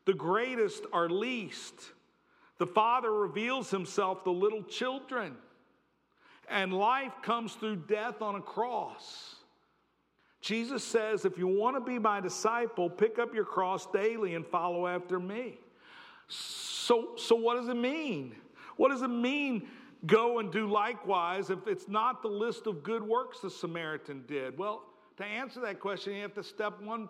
the 0.05 0.15
greatest 0.15 0.85
are 0.93 1.09
least. 1.09 1.75
The 2.59 2.67
Father 2.67 3.13
reveals 3.13 3.71
himself 3.71 4.23
to 4.25 4.31
little 4.31 4.63
children. 4.63 5.37
And 6.49 6.73
life 6.73 7.13
comes 7.23 7.55
through 7.55 7.77
death 7.77 8.23
on 8.23 8.37
a 8.37 8.41
cross. 8.41 9.34
Jesus 10.45 10.85
says, 10.85 11.25
if 11.25 11.39
you 11.39 11.47
want 11.47 11.75
to 11.75 11.81
be 11.81 11.99
my 11.99 12.21
disciple, 12.21 12.91
pick 12.91 13.19
up 13.19 13.35
your 13.35 13.47
cross 13.47 13.87
daily 13.87 14.35
and 14.35 14.47
follow 14.47 14.87
after 14.87 15.19
me. 15.19 15.57
So, 16.29 17.13
so 17.17 17.35
what 17.35 17.57
does 17.57 17.69
it 17.69 17.79
mean? 17.79 18.35
What 18.77 18.91
does 18.91 19.01
it 19.01 19.09
mean, 19.09 19.67
go 20.05 20.41
and 20.41 20.53
do 20.53 20.71
likewise, 20.71 21.49
if 21.49 21.67
it's 21.67 21.89
not 21.89 22.21
the 22.21 22.29
list 22.29 22.67
of 22.67 22.83
good 22.83 23.03
works 23.03 23.41
the 23.41 23.49
Samaritan 23.49 24.25
did? 24.29 24.59
Well, 24.59 24.83
to 25.17 25.25
answer 25.25 25.61
that 25.61 25.81
question, 25.81 26.13
you 26.13 26.21
have 26.21 26.35
to 26.35 26.45
step 26.45 26.79
one 26.83 27.09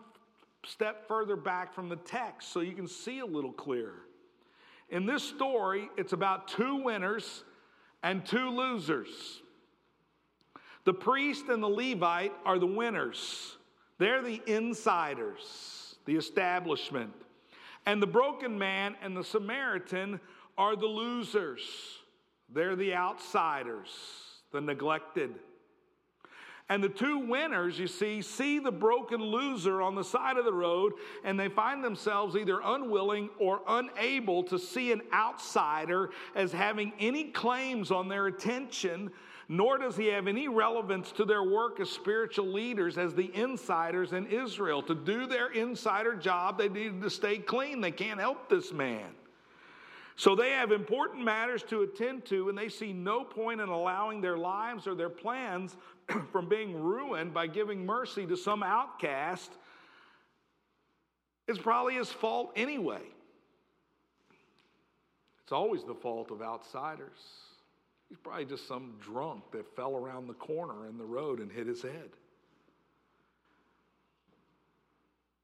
step 0.65 1.09
further 1.09 1.35
back 1.35 1.75
from 1.75 1.89
the 1.89 1.97
text 1.97 2.53
so 2.53 2.61
you 2.61 2.75
can 2.75 2.87
see 2.87 3.19
a 3.19 3.27
little 3.27 3.53
clearer. 3.53 4.03
In 4.91 5.07
this 5.07 5.25
story, 5.25 5.91
it's 5.97 6.13
about 6.13 6.47
two 6.47 6.77
winners 6.77 7.43
and 8.05 8.25
two 8.25 8.49
losers. 8.51 9.43
The 10.85 10.95
priest 10.95 11.49
and 11.49 11.63
the 11.63 11.69
Levite 11.69 12.33
are 12.45 12.59
the 12.59 12.67
winners, 12.67 13.57
they're 13.99 14.23
the 14.23 14.43
insiders, 14.47 15.97
the 16.05 16.17
establishment. 16.17 17.13
And 17.87 18.01
the 18.01 18.07
broken 18.07 18.59
man 18.59 18.97
and 19.03 19.17
the 19.17 19.25
Samaritan 19.25 20.21
are 20.57 20.77
the 20.77 20.87
losers, 20.87 21.61
they're 22.53 22.77
the 22.77 22.95
outsiders, 22.95 23.89
the 24.53 24.61
neglected. 24.61 25.35
And 26.71 26.83
the 26.83 26.89
two 26.89 27.19
winners, 27.19 27.79
you 27.79 27.87
see, 27.87 28.23
see 28.23 28.59
the 28.59 28.73
broken 28.73 29.23
loser 29.23 29.83
on 29.83 29.95
the 29.95 30.03
side 30.03 30.39
of 30.39 30.47
the 30.47 30.53
road, 30.53 30.95
and 31.23 31.39
they 31.39 31.51
find 31.51 31.85
themselves 31.85 32.37
either 32.37 32.61
unwilling 32.65 33.29
or 33.39 33.61
unable 33.69 34.43
to 34.45 34.59
see 34.59 34.91
an 34.91 35.03
outsider 35.13 36.09
as 36.35 36.53
having 36.53 36.95
any 36.99 37.25
claims 37.25 37.91
on 37.91 38.09
their 38.09 38.29
attention, 38.29 39.11
nor 39.49 39.79
does 39.79 39.97
he 39.97 40.07
have 40.07 40.27
any 40.27 40.49
relevance 40.49 41.13
to 41.13 41.25
their 41.25 41.43
work 41.43 41.81
as 41.81 41.91
spiritual 41.91 42.47
leaders, 42.47 42.97
as 42.97 43.15
the 43.15 43.31
insiders 43.35 44.13
in 44.13 44.27
Israel. 44.27 44.83
To 44.83 44.95
do 44.95 45.27
their 45.27 45.53
insider 45.53 46.15
job, 46.15 46.59
they 46.59 46.69
needed 46.69 47.03
to 47.03 47.11
stay 47.11 47.39
clean. 47.39 47.81
They 47.81 47.91
can't 47.91 48.21
help 48.21 48.49
this 48.49 48.73
man. 48.73 49.11
So 50.17 50.35
they 50.37 50.51
have 50.51 50.71
important 50.71 51.25
matters 51.25 51.63
to 51.65 51.83
attend 51.83 52.25
to, 52.27 52.49
and 52.49 52.57
they 52.57 52.69
see 52.69 52.93
no 52.93 53.25
point 53.25 53.61
in 53.61 53.69
allowing 53.69 54.21
their 54.21 54.39
lives 54.39 54.87
or 54.87 54.95
their 54.95 55.11
plans 55.11 55.77
from 56.33 56.49
being 56.49 56.81
ruined 56.81 57.35
by 57.35 57.47
giving 57.47 57.85
mercy 57.85 58.25
to 58.27 58.37
some 58.37 58.63
outcast. 58.63 59.51
It's 61.49 61.59
probably 61.59 61.95
his 61.95 62.11
fault 62.11 62.53
anyway. 62.57 63.03
It's 65.43 65.53
always 65.53 65.85
the 65.85 65.95
fault 65.95 66.31
of 66.31 66.41
outsiders. 66.41 67.19
He's 68.15 68.21
probably 68.23 68.45
just 68.45 68.69
some 68.69 68.93
drunk 69.01 69.43
that 69.51 69.75
fell 69.75 69.97
around 69.97 70.29
the 70.29 70.35
corner 70.35 70.87
in 70.89 70.99
the 70.99 71.05
road 71.05 71.41
and 71.41 71.51
hit 71.51 71.67
his 71.67 71.83
head. 71.83 72.11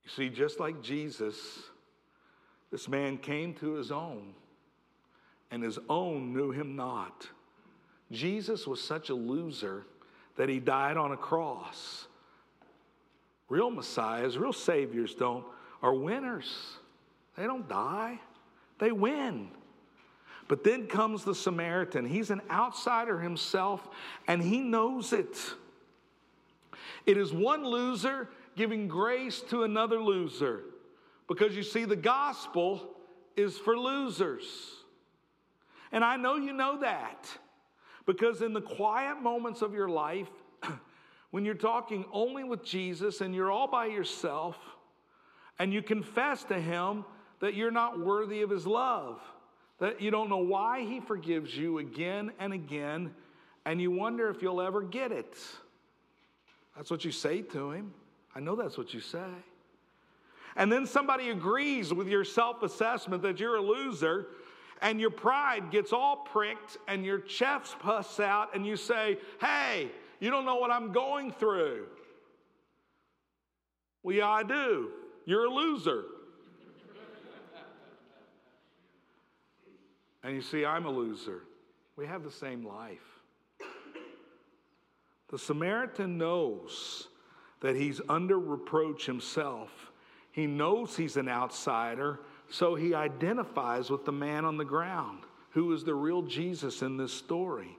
You 0.04 0.10
see, 0.10 0.28
just 0.28 0.60
like 0.60 0.80
Jesus, 0.80 1.34
this 2.70 2.86
man 2.86 3.18
came 3.18 3.54
to 3.54 3.72
his 3.72 3.90
own, 3.90 4.34
and 5.50 5.64
his 5.64 5.80
own 5.88 6.32
knew 6.32 6.52
him 6.52 6.76
not. 6.76 7.26
Jesus 8.12 8.68
was 8.68 8.80
such 8.80 9.10
a 9.10 9.14
loser 9.14 9.84
that 10.36 10.48
he 10.48 10.60
died 10.60 10.96
on 10.96 11.10
a 11.10 11.16
cross. 11.16 12.06
Real 13.48 13.72
messiahs, 13.72 14.38
real 14.38 14.52
saviors 14.52 15.16
don't 15.16 15.44
are 15.82 15.92
winners. 15.92 16.54
They 17.36 17.46
don't 17.46 17.68
die. 17.68 18.20
They 18.78 18.92
win. 18.92 19.50
But 20.50 20.64
then 20.64 20.88
comes 20.88 21.22
the 21.22 21.32
Samaritan. 21.32 22.04
He's 22.04 22.30
an 22.30 22.42
outsider 22.50 23.20
himself 23.20 23.88
and 24.26 24.42
he 24.42 24.58
knows 24.58 25.12
it. 25.12 25.38
It 27.06 27.16
is 27.16 27.32
one 27.32 27.64
loser 27.64 28.28
giving 28.56 28.88
grace 28.88 29.42
to 29.50 29.62
another 29.62 30.02
loser. 30.02 30.62
Because 31.28 31.54
you 31.54 31.62
see, 31.62 31.84
the 31.84 31.94
gospel 31.94 32.96
is 33.36 33.58
for 33.58 33.78
losers. 33.78 34.42
And 35.92 36.04
I 36.04 36.16
know 36.16 36.34
you 36.34 36.52
know 36.52 36.80
that. 36.80 37.28
Because 38.04 38.42
in 38.42 38.52
the 38.52 38.60
quiet 38.60 39.22
moments 39.22 39.62
of 39.62 39.72
your 39.72 39.88
life, 39.88 40.30
when 41.30 41.44
you're 41.44 41.54
talking 41.54 42.04
only 42.10 42.42
with 42.42 42.64
Jesus 42.64 43.20
and 43.20 43.36
you're 43.36 43.52
all 43.52 43.68
by 43.68 43.86
yourself, 43.86 44.56
and 45.60 45.72
you 45.72 45.80
confess 45.80 46.42
to 46.42 46.60
Him 46.60 47.04
that 47.38 47.54
you're 47.54 47.70
not 47.70 48.00
worthy 48.00 48.42
of 48.42 48.50
His 48.50 48.66
love, 48.66 49.20
that 49.80 50.00
you 50.00 50.10
don't 50.10 50.28
know 50.28 50.38
why 50.38 50.84
He 50.84 51.00
forgives 51.00 51.56
you 51.56 51.78
again 51.78 52.30
and 52.38 52.52
again, 52.52 53.12
and 53.64 53.80
you 53.80 53.90
wonder 53.90 54.28
if 54.28 54.42
you'll 54.42 54.60
ever 54.60 54.82
get 54.82 55.10
it. 55.10 55.36
That's 56.76 56.90
what 56.90 57.04
you 57.04 57.10
say 57.10 57.42
to 57.42 57.72
Him. 57.72 57.92
I 58.34 58.40
know 58.40 58.54
that's 58.54 58.78
what 58.78 58.94
you 58.94 59.00
say. 59.00 59.26
And 60.56 60.70
then 60.70 60.86
somebody 60.86 61.30
agrees 61.30 61.92
with 61.92 62.08
your 62.08 62.24
self 62.24 62.62
assessment 62.62 63.22
that 63.22 63.40
you're 63.40 63.56
a 63.56 63.62
loser, 63.62 64.26
and 64.82 65.00
your 65.00 65.10
pride 65.10 65.70
gets 65.70 65.92
all 65.92 66.16
pricked, 66.16 66.76
and 66.86 67.04
your 67.04 67.18
chest 67.18 67.78
puffs 67.80 68.20
out, 68.20 68.54
and 68.54 68.66
you 68.66 68.76
say, 68.76 69.18
Hey, 69.40 69.90
you 70.20 70.30
don't 70.30 70.44
know 70.44 70.56
what 70.56 70.70
I'm 70.70 70.92
going 70.92 71.32
through. 71.32 71.86
Well, 74.02 74.14
yeah, 74.14 74.28
I 74.28 74.42
do. 74.42 74.90
You're 75.24 75.46
a 75.46 75.50
loser. 75.50 76.04
And 80.22 80.34
you 80.34 80.42
see, 80.42 80.64
I'm 80.64 80.86
a 80.86 80.90
loser. 80.90 81.42
We 81.96 82.06
have 82.06 82.22
the 82.22 82.30
same 82.30 82.66
life. 82.66 82.98
The 85.30 85.38
Samaritan 85.38 86.18
knows 86.18 87.08
that 87.60 87.76
he's 87.76 88.00
under 88.08 88.38
reproach 88.38 89.06
himself. 89.06 89.92
He 90.32 90.46
knows 90.46 90.96
he's 90.96 91.16
an 91.16 91.28
outsider, 91.28 92.20
so 92.48 92.74
he 92.74 92.94
identifies 92.94 93.90
with 93.90 94.04
the 94.04 94.12
man 94.12 94.44
on 94.44 94.56
the 94.56 94.64
ground, 94.64 95.20
who 95.50 95.72
is 95.72 95.84
the 95.84 95.94
real 95.94 96.22
Jesus 96.22 96.82
in 96.82 96.96
this 96.96 97.12
story. 97.12 97.76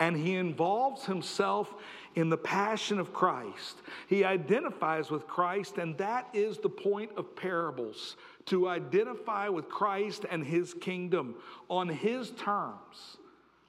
And 0.00 0.16
he 0.16 0.34
involves 0.34 1.04
himself 1.04 1.74
in 2.14 2.28
the 2.28 2.36
passion 2.36 2.98
of 2.98 3.12
Christ. 3.12 3.78
He 4.08 4.24
identifies 4.24 5.10
with 5.10 5.26
Christ, 5.26 5.78
and 5.78 5.96
that 5.98 6.28
is 6.32 6.58
the 6.58 6.68
point 6.68 7.12
of 7.16 7.36
parables 7.36 8.16
to 8.46 8.68
identify 8.68 9.48
with 9.48 9.68
Christ 9.68 10.24
and 10.30 10.44
his 10.44 10.74
kingdom 10.74 11.36
on 11.68 11.88
his 11.88 12.30
terms 12.32 13.16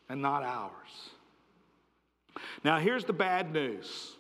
and 0.10 0.22
not 0.22 0.44
ours. 0.44 1.10
Now, 2.64 2.80
here's 2.80 3.06
the 3.06 3.14
bad 3.14 3.52
news 3.52 4.16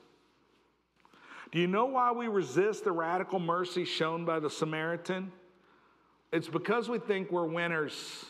do 1.51 1.59
you 1.59 1.67
know 1.67 1.85
why 1.85 2.11
we 2.11 2.27
resist 2.27 2.83
the 2.83 2.91
radical 2.91 3.39
mercy 3.39 3.85
shown 3.85 4.25
by 4.25 4.39
the 4.39 4.49
Samaritan? 4.49 5.31
It's 6.31 6.47
because 6.47 6.89
we 6.89 6.97
think 6.97 7.31
we're 7.31 7.45
winners. 7.45 8.25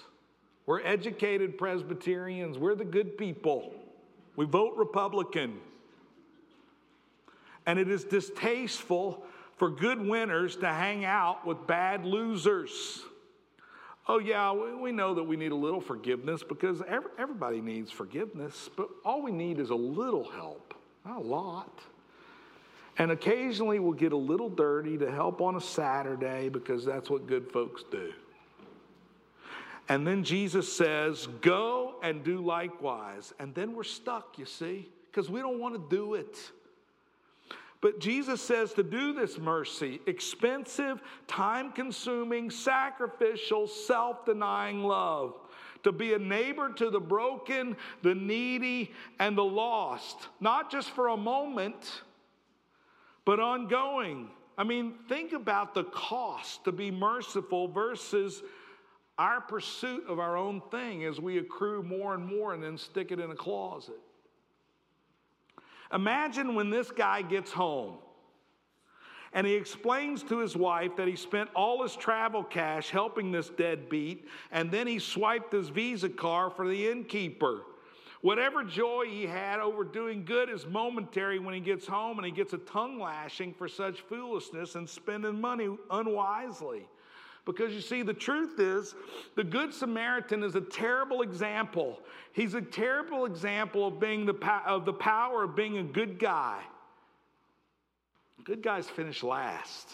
We're 0.65 0.81
educated 0.81 1.57
Presbyterians. 1.57 2.57
We're 2.57 2.75
the 2.75 2.83
good 2.83 3.17
people. 3.17 3.73
We 4.35 4.45
vote 4.45 4.73
Republican. 4.75 5.57
And 7.65 7.79
it 7.79 7.89
is 7.89 8.03
distasteful 8.03 9.25
for 9.63 9.69
good 9.69 10.05
winners 10.05 10.57
to 10.57 10.67
hang 10.67 11.05
out 11.05 11.47
with 11.47 11.65
bad 11.65 12.03
losers. 12.03 13.01
Oh, 14.09 14.19
yeah, 14.19 14.51
we 14.51 14.91
know 14.91 15.13
that 15.13 15.23
we 15.23 15.37
need 15.37 15.53
a 15.53 15.55
little 15.55 15.79
forgiveness 15.79 16.43
because 16.43 16.81
everybody 17.17 17.61
needs 17.61 17.89
forgiveness, 17.89 18.69
but 18.75 18.89
all 19.05 19.21
we 19.21 19.31
need 19.31 19.61
is 19.61 19.69
a 19.69 19.75
little 19.75 20.29
help, 20.31 20.73
not 21.05 21.19
a 21.19 21.23
lot. 21.23 21.79
And 22.97 23.11
occasionally 23.11 23.79
we'll 23.79 23.93
get 23.93 24.11
a 24.11 24.17
little 24.17 24.49
dirty 24.49 24.97
to 24.97 25.09
help 25.09 25.39
on 25.39 25.55
a 25.55 25.61
Saturday 25.61 26.49
because 26.49 26.83
that's 26.83 27.09
what 27.09 27.25
good 27.25 27.49
folks 27.49 27.85
do. 27.89 28.11
And 29.87 30.05
then 30.05 30.25
Jesus 30.25 30.75
says, 30.75 31.29
Go 31.39 31.95
and 32.03 32.21
do 32.21 32.43
likewise. 32.43 33.33
And 33.39 33.55
then 33.55 33.73
we're 33.73 33.83
stuck, 33.83 34.37
you 34.37 34.45
see, 34.45 34.89
because 35.09 35.29
we 35.29 35.39
don't 35.39 35.61
want 35.61 35.75
to 35.75 35.95
do 35.95 36.15
it. 36.15 36.37
But 37.83 37.99
Jesus 37.99 38.41
says 38.41 38.71
to 38.75 38.83
do 38.83 39.11
this 39.11 39.37
mercy, 39.37 39.99
expensive, 40.07 41.01
time 41.27 41.73
consuming, 41.73 42.49
sacrificial, 42.49 43.67
self 43.67 44.25
denying 44.25 44.83
love, 44.83 45.33
to 45.83 45.91
be 45.91 46.13
a 46.13 46.17
neighbor 46.17 46.71
to 46.77 46.89
the 46.89 47.01
broken, 47.01 47.75
the 48.01 48.15
needy, 48.15 48.93
and 49.19 49.37
the 49.37 49.43
lost, 49.43 50.29
not 50.39 50.71
just 50.71 50.91
for 50.91 51.09
a 51.09 51.17
moment 51.17 52.03
but 53.25 53.39
ongoing. 53.39 54.29
I 54.57 54.63
mean, 54.63 54.93
think 55.09 55.33
about 55.33 55.73
the 55.73 55.83
cost 55.85 56.63
to 56.65 56.71
be 56.71 56.89
merciful 56.89 57.67
versus 57.67 58.43
our 59.17 59.41
pursuit 59.41 60.05
of 60.07 60.19
our 60.19 60.37
own 60.37 60.61
thing 60.71 61.03
as 61.03 61.19
we 61.19 61.37
accrue 61.37 61.83
more 61.83 62.13
and 62.13 62.25
more 62.25 62.53
and 62.53 62.63
then 62.63 62.77
stick 62.77 63.11
it 63.11 63.19
in 63.19 63.31
a 63.31 63.35
closet. 63.35 63.99
Imagine 65.91 66.55
when 66.55 66.69
this 66.69 66.91
guy 66.91 67.21
gets 67.21 67.51
home 67.51 67.95
and 69.33 69.47
he 69.47 69.53
explains 69.53 70.21
to 70.23 70.37
his 70.37 70.55
wife 70.55 70.95
that 70.95 71.07
he 71.07 71.15
spent 71.15 71.49
all 71.55 71.81
his 71.81 71.95
travel 71.95 72.43
cash 72.43 72.89
helping 72.89 73.31
this 73.31 73.49
deadbeat 73.49 74.27
and 74.51 74.71
then 74.71 74.85
he 74.87 74.99
swiped 74.99 75.51
his 75.51 75.69
Visa 75.69 76.09
card 76.09 76.53
for 76.53 76.67
the 76.67 76.87
innkeeper. 76.89 77.63
Whatever 78.21 78.63
joy 78.63 79.05
he 79.09 79.25
had 79.25 79.59
over 79.59 79.83
doing 79.83 80.23
good 80.23 80.49
is 80.49 80.65
momentary 80.65 81.39
when 81.39 81.53
he 81.53 81.59
gets 81.59 81.85
home 81.85 82.17
and 82.19 82.25
he 82.25 82.31
gets 82.31 82.53
a 82.53 82.57
tongue 82.59 82.97
lashing 82.97 83.53
for 83.53 83.67
such 83.67 83.99
foolishness 84.01 84.75
and 84.75 84.87
spending 84.87 85.41
money 85.41 85.75
unwisely. 85.91 86.87
Because 87.45 87.73
you 87.73 87.81
see, 87.81 88.03
the 88.03 88.13
truth 88.13 88.59
is, 88.59 88.95
the 89.35 89.43
Good 89.43 89.73
Samaritan 89.73 90.43
is 90.43 90.55
a 90.55 90.61
terrible 90.61 91.21
example. 91.21 91.99
He's 92.31 92.53
a 92.53 92.61
terrible 92.61 93.25
example 93.25 93.85
of, 93.85 93.99
being 93.99 94.25
the, 94.25 94.33
of 94.65 94.85
the 94.85 94.93
power 94.93 95.43
of 95.43 95.55
being 95.55 95.77
a 95.77 95.83
good 95.83 96.19
guy. 96.19 96.61
Good 98.45 98.63
guys 98.63 98.89
finish 98.89 99.23
last. 99.23 99.89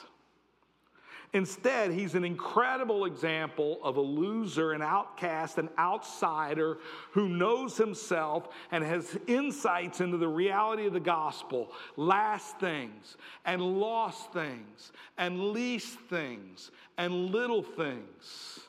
Instead, 1.33 1.91
he's 1.91 2.15
an 2.15 2.25
incredible 2.25 3.05
example 3.05 3.79
of 3.83 3.97
a 3.97 4.01
loser, 4.01 4.71
an 4.71 4.81
outcast, 4.81 5.59
an 5.59 5.69
outsider 5.77 6.79
who 7.11 7.29
knows 7.29 7.77
himself 7.77 8.49
and 8.71 8.83
has 8.83 9.15
insights 9.27 10.01
into 10.01 10.17
the 10.17 10.27
reality 10.27 10.87
of 10.87 10.93
the 10.93 10.99
gospel, 10.99 11.71
last 11.95 12.57
things, 12.59 13.15
and 13.45 13.61
lost 13.61 14.33
things, 14.33 14.91
and 15.19 15.51
least 15.51 15.99
things, 16.09 16.71
and 16.97 17.29
little 17.29 17.61
things, 17.61 18.61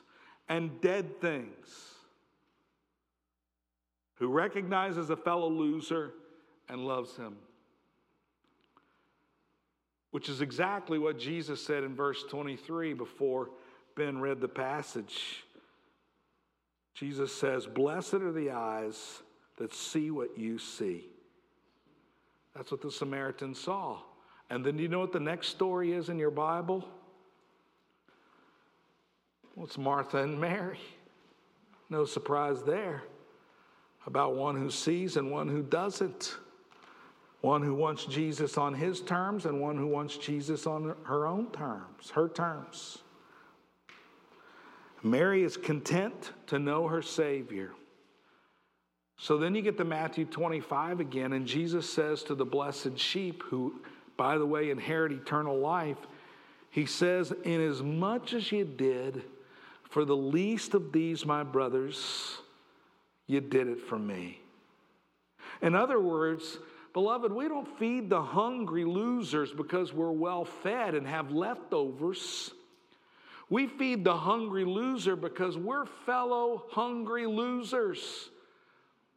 and 0.47 0.79
dead 0.81 1.19
things. 1.19 1.95
Who 4.15 4.27
recognizes 4.27 5.09
a 5.09 5.17
fellow 5.17 5.49
loser 5.49 6.13
and 6.69 6.85
loves 6.85 7.17
him 7.17 7.37
which 10.11 10.29
is 10.29 10.41
exactly 10.41 10.99
what 10.99 11.17
Jesus 11.17 11.65
said 11.65 11.83
in 11.83 11.95
verse 11.95 12.23
23 12.29 12.93
before 12.93 13.49
Ben 13.95 14.19
read 14.19 14.39
the 14.39 14.47
passage. 14.47 15.43
Jesus 16.93 17.33
says, 17.33 17.65
Blessed 17.65 18.15
are 18.15 18.31
the 18.31 18.51
eyes 18.51 19.21
that 19.57 19.73
see 19.73 20.11
what 20.11 20.37
you 20.37 20.59
see. 20.59 21.05
That's 22.55 22.71
what 22.71 22.81
the 22.81 22.91
Samaritan 22.91 23.55
saw. 23.55 23.99
And 24.49 24.65
then 24.65 24.77
you 24.77 24.89
know 24.89 24.99
what 24.99 25.13
the 25.13 25.19
next 25.19 25.47
story 25.47 25.93
is 25.93 26.09
in 26.09 26.19
your 26.19 26.31
Bible? 26.31 26.87
Well, 29.55 29.65
it's 29.65 29.77
Martha 29.77 30.17
and 30.17 30.39
Mary. 30.39 30.79
No 31.89 32.05
surprise 32.05 32.63
there 32.63 33.03
about 34.05 34.35
one 34.35 34.55
who 34.55 34.69
sees 34.69 35.17
and 35.17 35.31
one 35.31 35.47
who 35.47 35.61
doesn't. 35.61 36.35
One 37.41 37.63
who 37.63 37.73
wants 37.73 38.05
Jesus 38.05 38.57
on 38.57 38.75
his 38.75 39.01
terms 39.01 39.45
and 39.45 39.59
one 39.59 39.77
who 39.77 39.87
wants 39.87 40.15
Jesus 40.17 40.67
on 40.67 40.95
her 41.03 41.25
own 41.25 41.51
terms, 41.51 42.11
her 42.11 42.29
terms. 42.29 42.99
Mary 45.03 45.43
is 45.43 45.57
content 45.57 46.31
to 46.47 46.59
know 46.59 46.87
her 46.87 47.01
Savior. 47.01 47.71
So 49.17 49.37
then 49.37 49.55
you 49.55 49.61
get 49.61 49.77
to 49.77 49.83
Matthew 49.83 50.25
25 50.25 50.99
again, 50.99 51.33
and 51.33 51.45
Jesus 51.45 51.91
says 51.91 52.23
to 52.23 52.35
the 52.35 52.45
blessed 52.45 52.97
sheep, 52.97 53.43
who, 53.43 53.81
by 54.17 54.37
the 54.37 54.45
way, 54.45 54.69
inherit 54.69 55.11
eternal 55.11 55.57
life, 55.57 55.97
He 56.69 56.85
says, 56.85 57.33
Inasmuch 57.43 58.33
as 58.33 58.51
you 58.51 58.65
did 58.65 59.23
for 59.91 60.05
the 60.05 60.15
least 60.15 60.73
of 60.73 60.93
these, 60.93 61.25
my 61.25 61.43
brothers, 61.43 62.37
you 63.27 63.41
did 63.41 63.67
it 63.67 63.81
for 63.81 63.99
me. 63.99 64.39
In 65.61 65.75
other 65.75 65.99
words, 65.99 66.57
beloved, 66.93 67.31
we 67.31 67.47
don't 67.47 67.67
feed 67.77 68.09
the 68.09 68.21
hungry 68.21 68.85
losers 68.85 69.51
because 69.51 69.93
we're 69.93 70.11
well 70.11 70.45
fed 70.45 70.95
and 70.95 71.07
have 71.07 71.31
leftovers. 71.31 72.51
We 73.49 73.67
feed 73.67 74.03
the 74.03 74.15
hungry 74.15 74.63
loser 74.63 75.15
because 75.15 75.57
we're 75.57 75.85
fellow 76.05 76.63
hungry 76.69 77.25
losers. 77.25 78.29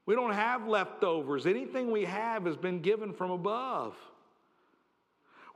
We 0.07 0.15
don't 0.15 0.33
have 0.35 0.67
leftovers. 0.67 1.47
Anything 1.47 1.91
we 1.91 2.05
have 2.05 2.45
has 2.45 2.57
been 2.57 2.81
given 2.81 3.13
from 3.13 3.31
above. 3.31 3.97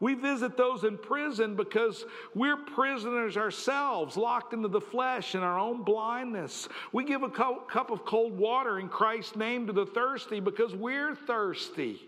We 0.00 0.14
visit 0.14 0.56
those 0.56 0.84
in 0.84 0.96
prison 0.96 1.56
because 1.56 2.04
we're 2.34 2.56
prisoners 2.56 3.36
ourselves, 3.36 4.16
locked 4.16 4.52
into 4.52 4.68
the 4.68 4.80
flesh 4.80 5.34
in 5.34 5.42
our 5.42 5.58
own 5.58 5.82
blindness. 5.82 6.68
We 6.92 7.04
give 7.04 7.24
a 7.24 7.30
cup 7.30 7.90
of 7.90 8.04
cold 8.04 8.38
water 8.38 8.78
in 8.78 8.88
Christ's 8.88 9.34
name 9.34 9.66
to 9.66 9.72
the 9.72 9.86
thirsty 9.86 10.38
because 10.38 10.74
we're 10.74 11.16
thirsty. 11.16 12.00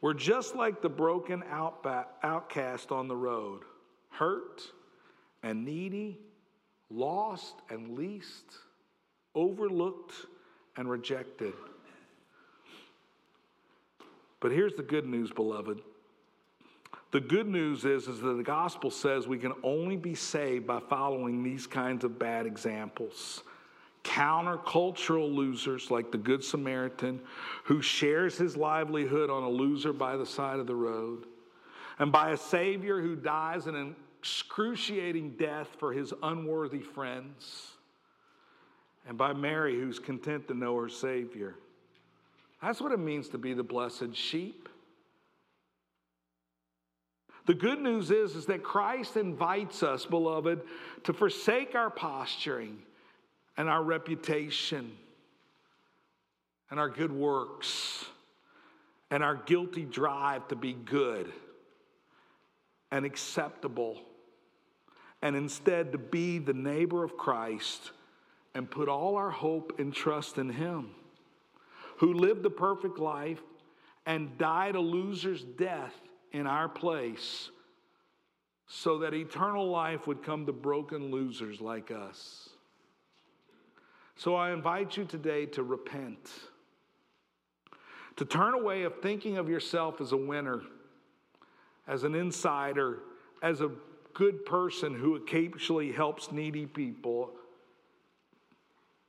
We're 0.00 0.14
just 0.14 0.54
like 0.54 0.82
the 0.82 0.90
broken 0.90 1.42
outcast 1.50 2.92
on 2.92 3.08
the 3.08 3.16
road, 3.16 3.62
hurt 4.10 4.62
and 5.42 5.64
needy, 5.64 6.18
lost 6.90 7.54
and 7.70 7.96
least, 7.96 8.44
overlooked 9.34 10.14
and 10.76 10.88
rejected. 10.88 11.54
But 14.40 14.52
here's 14.52 14.74
the 14.74 14.82
good 14.82 15.06
news, 15.06 15.30
beloved. 15.30 15.80
The 17.10 17.20
good 17.20 17.48
news 17.48 17.84
is, 17.84 18.06
is 18.06 18.20
that 18.20 18.34
the 18.34 18.42
gospel 18.42 18.90
says 18.90 19.26
we 19.26 19.38
can 19.38 19.54
only 19.62 19.96
be 19.96 20.14
saved 20.14 20.66
by 20.66 20.80
following 20.80 21.42
these 21.42 21.66
kinds 21.66 22.04
of 22.04 22.18
bad 22.18 22.46
examples. 22.46 23.42
Countercultural 24.04 25.34
losers 25.34 25.90
like 25.90 26.12
the 26.12 26.18
Good 26.18 26.44
Samaritan 26.44 27.20
who 27.64 27.82
shares 27.82 28.36
his 28.36 28.56
livelihood 28.56 29.30
on 29.30 29.42
a 29.42 29.48
loser 29.48 29.92
by 29.92 30.16
the 30.16 30.26
side 30.26 30.60
of 30.60 30.66
the 30.66 30.74
road, 30.74 31.24
and 31.98 32.12
by 32.12 32.30
a 32.30 32.36
Savior 32.36 33.00
who 33.00 33.16
dies 33.16 33.66
an 33.66 33.96
excruciating 34.18 35.30
death 35.30 35.68
for 35.78 35.92
his 35.92 36.12
unworthy 36.22 36.80
friends, 36.80 37.72
and 39.06 39.16
by 39.18 39.32
Mary 39.32 39.74
who's 39.74 39.98
content 39.98 40.46
to 40.48 40.54
know 40.54 40.76
her 40.76 40.88
Savior. 40.88 41.54
That's 42.60 42.80
what 42.80 42.92
it 42.92 42.98
means 42.98 43.28
to 43.30 43.38
be 43.38 43.54
the 43.54 43.62
blessed 43.62 44.14
sheep. 44.14 44.68
The 47.46 47.54
good 47.54 47.80
news 47.80 48.10
is, 48.10 48.36
is 48.36 48.46
that 48.46 48.62
Christ 48.62 49.16
invites 49.16 49.82
us, 49.82 50.04
beloved, 50.04 50.60
to 51.04 51.12
forsake 51.12 51.74
our 51.74 51.88
posturing 51.88 52.78
and 53.56 53.68
our 53.70 53.82
reputation 53.82 54.92
and 56.70 56.78
our 56.78 56.90
good 56.90 57.12
works 57.12 58.04
and 59.10 59.22
our 59.22 59.36
guilty 59.36 59.84
drive 59.84 60.46
to 60.48 60.56
be 60.56 60.74
good 60.74 61.32
and 62.90 63.06
acceptable 63.06 63.98
and 65.22 65.34
instead 65.34 65.92
to 65.92 65.98
be 65.98 66.38
the 66.38 66.52
neighbor 66.52 67.02
of 67.02 67.16
Christ 67.16 67.92
and 68.54 68.70
put 68.70 68.88
all 68.88 69.16
our 69.16 69.30
hope 69.30 69.78
and 69.78 69.92
trust 69.92 70.38
in 70.38 70.50
Him 70.50 70.90
who 71.98 72.14
lived 72.14 72.42
the 72.42 72.50
perfect 72.50 72.98
life 72.98 73.40
and 74.06 74.38
died 74.38 74.74
a 74.74 74.80
loser's 74.80 75.42
death 75.42 75.94
in 76.32 76.46
our 76.46 76.68
place 76.68 77.50
so 78.66 78.98
that 78.98 79.14
eternal 79.14 79.68
life 79.68 80.06
would 80.06 80.22
come 80.22 80.46
to 80.46 80.52
broken 80.52 81.10
losers 81.10 81.60
like 81.60 81.90
us. 81.90 82.50
So 84.16 84.34
I 84.34 84.52
invite 84.52 84.96
you 84.96 85.04
today 85.04 85.46
to 85.46 85.62
repent, 85.62 86.30
to 88.16 88.24
turn 88.24 88.54
away 88.54 88.82
of 88.82 89.00
thinking 89.00 89.36
of 89.36 89.48
yourself 89.48 90.00
as 90.00 90.12
a 90.12 90.16
winner, 90.16 90.62
as 91.86 92.04
an 92.04 92.14
insider, 92.14 93.00
as 93.42 93.60
a 93.60 93.70
good 94.14 94.44
person 94.44 94.94
who 94.94 95.16
occasionally 95.16 95.92
helps 95.92 96.32
needy 96.32 96.66
people, 96.66 97.30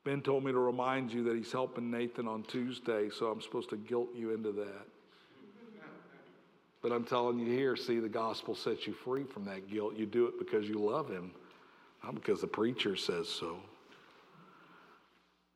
Ben 0.05 0.21
told 0.21 0.43
me 0.43 0.51
to 0.51 0.59
remind 0.59 1.11
you 1.11 1.23
that 1.25 1.35
he's 1.35 1.51
helping 1.51 1.91
Nathan 1.91 2.27
on 2.27 2.43
Tuesday, 2.43 3.09
so 3.09 3.27
I'm 3.27 3.41
supposed 3.41 3.69
to 3.71 3.77
guilt 3.77 4.09
you 4.15 4.33
into 4.33 4.51
that. 4.53 4.85
But 6.81 6.93
I'm 6.93 7.03
telling 7.03 7.39
you 7.39 7.45
here, 7.45 7.75
see, 7.75 7.99
the 7.99 8.07
gospel 8.07 8.55
sets 8.55 8.87
you 8.87 8.93
free 8.93 9.25
from 9.25 9.43
that 9.45 9.69
guilt. 9.69 9.97
You 9.97 10.05
do 10.05 10.27
it 10.27 10.39
because 10.39 10.67
you 10.67 10.75
love 10.75 11.09
him, 11.09 11.31
not 12.03 12.15
because 12.15 12.39
the 12.39 12.47
preacher 12.47 12.95
says 12.95 13.27
so. 13.27 13.57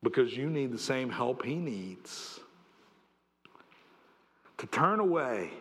Because 0.02 0.36
you 0.36 0.50
need 0.50 0.74
the 0.74 0.78
same 0.78 1.10
help 1.10 1.46
he 1.46 1.56
needs. 1.56 2.42
To 4.58 4.68
turn 4.68 5.00
away 5.00 5.52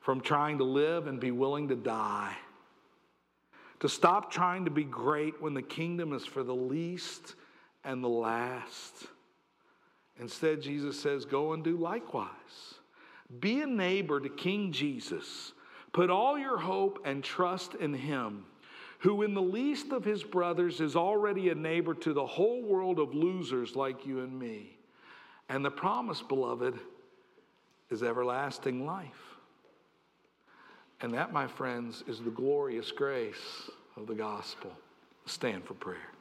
from 0.00 0.22
trying 0.22 0.56
to 0.58 0.64
live 0.64 1.06
and 1.06 1.20
be 1.20 1.32
willing 1.32 1.68
to 1.68 1.76
die. 1.76 2.34
To 3.80 3.90
stop 3.90 4.30
trying 4.30 4.64
to 4.64 4.70
be 4.70 4.84
great 4.84 5.42
when 5.42 5.52
the 5.52 5.60
kingdom 5.60 6.14
is 6.14 6.24
for 6.24 6.42
the 6.42 6.54
least 6.54 7.34
and 7.86 8.04
the 8.04 8.08
last. 8.08 9.06
Instead, 10.20 10.60
Jesus 10.60 11.00
says, 11.00 11.24
Go 11.24 11.52
and 11.52 11.64
do 11.64 11.76
likewise. 11.76 12.28
Be 13.40 13.62
a 13.62 13.66
neighbor 13.66 14.20
to 14.20 14.28
King 14.28 14.72
Jesus. 14.72 15.52
Put 15.92 16.10
all 16.10 16.38
your 16.38 16.58
hope 16.58 17.00
and 17.04 17.24
trust 17.24 17.74
in 17.74 17.94
him, 17.94 18.44
who, 18.98 19.22
in 19.22 19.34
the 19.34 19.42
least 19.42 19.92
of 19.92 20.04
his 20.04 20.22
brothers, 20.22 20.80
is 20.80 20.96
already 20.96 21.48
a 21.48 21.54
neighbor 21.54 21.94
to 21.94 22.12
the 22.12 22.26
whole 22.26 22.62
world 22.62 22.98
of 22.98 23.14
losers 23.14 23.76
like 23.76 24.04
you 24.04 24.20
and 24.20 24.38
me. 24.38 24.76
And 25.48 25.64
the 25.64 25.70
promise, 25.70 26.22
beloved, 26.22 26.78
is 27.90 28.02
everlasting 28.02 28.84
life. 28.84 29.36
And 31.00 31.14
that, 31.14 31.32
my 31.32 31.46
friends, 31.46 32.02
is 32.08 32.20
the 32.20 32.30
glorious 32.30 32.90
grace 32.90 33.70
of 33.96 34.06
the 34.06 34.14
gospel. 34.14 34.72
Stand 35.26 35.64
for 35.64 35.74
prayer. 35.74 36.15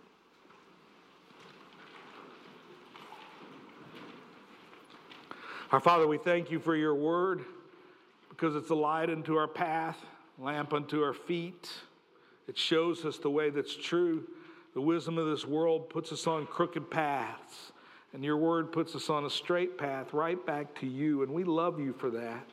Our 5.75 5.81
Father, 5.81 6.07
we 6.07 6.17
thank 6.17 6.51
you 6.51 6.61
for 6.61 6.73
your 6.73 6.95
word 6.95 7.43
because 8.29 8.55
it's 8.55 8.69
a 8.69 8.75
light 8.75 9.09
unto 9.09 9.35
our 9.35 9.45
path, 9.45 9.97
lamp 10.39 10.71
unto 10.71 11.03
our 11.03 11.13
feet. 11.13 11.69
It 12.47 12.57
shows 12.57 13.03
us 13.03 13.17
the 13.17 13.29
way 13.29 13.49
that's 13.49 13.75
true. 13.75 14.23
The 14.73 14.79
wisdom 14.79 15.17
of 15.17 15.27
this 15.27 15.45
world 15.45 15.89
puts 15.89 16.13
us 16.13 16.27
on 16.27 16.45
crooked 16.45 16.89
paths, 16.89 17.73
and 18.13 18.23
your 18.23 18.37
word 18.37 18.71
puts 18.71 18.95
us 18.95 19.09
on 19.09 19.25
a 19.25 19.29
straight 19.29 19.77
path 19.77 20.13
right 20.13 20.45
back 20.45 20.79
to 20.79 20.87
you, 20.87 21.23
and 21.23 21.33
we 21.33 21.43
love 21.43 21.77
you 21.77 21.91
for 21.91 22.09
that. 22.09 22.47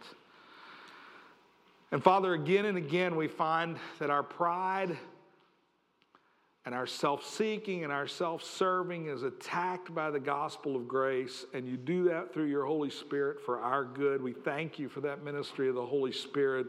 And 1.93 2.03
Father, 2.03 2.35
again 2.35 2.65
and 2.65 2.77
again, 2.77 3.15
we 3.15 3.29
find 3.29 3.77
that 4.01 4.11
our 4.11 4.25
pride 4.25 4.99
and 6.65 6.75
our 6.75 6.87
self 6.87 7.27
seeking 7.27 7.83
and 7.85 7.93
our 7.93 8.07
self 8.07 8.43
serving 8.43 9.09
is 9.09 9.23
attacked 9.23 9.95
by 9.95 10.11
the 10.11 10.21
gospel 10.21 10.77
of 10.77 10.87
grace, 10.87 11.45
and 11.55 11.67
you 11.67 11.77
do 11.77 12.05
that 12.05 12.33
through 12.33 12.47
your 12.47 12.65
Holy 12.65 12.91
Spirit 12.91 13.41
for 13.45 13.61
our 13.61 13.85
good. 13.85 14.23
We 14.23 14.33
thank 14.33 14.79
you 14.79 14.89
for 14.89 15.01
that 15.01 15.25
ministry 15.25 15.69
of 15.69 15.75
the 15.75 15.85
Holy 15.85 16.13
Spirit 16.13 16.69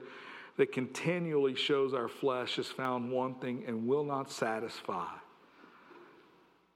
that 0.58 0.72
continually 0.72 1.56
shows 1.56 1.94
our 1.94 2.08
flesh 2.08 2.60
is 2.60 2.68
found 2.68 3.12
wanting 3.12 3.64
and 3.68 3.88
will 3.88 4.04
not 4.04 4.32
satisfy. 4.32 5.10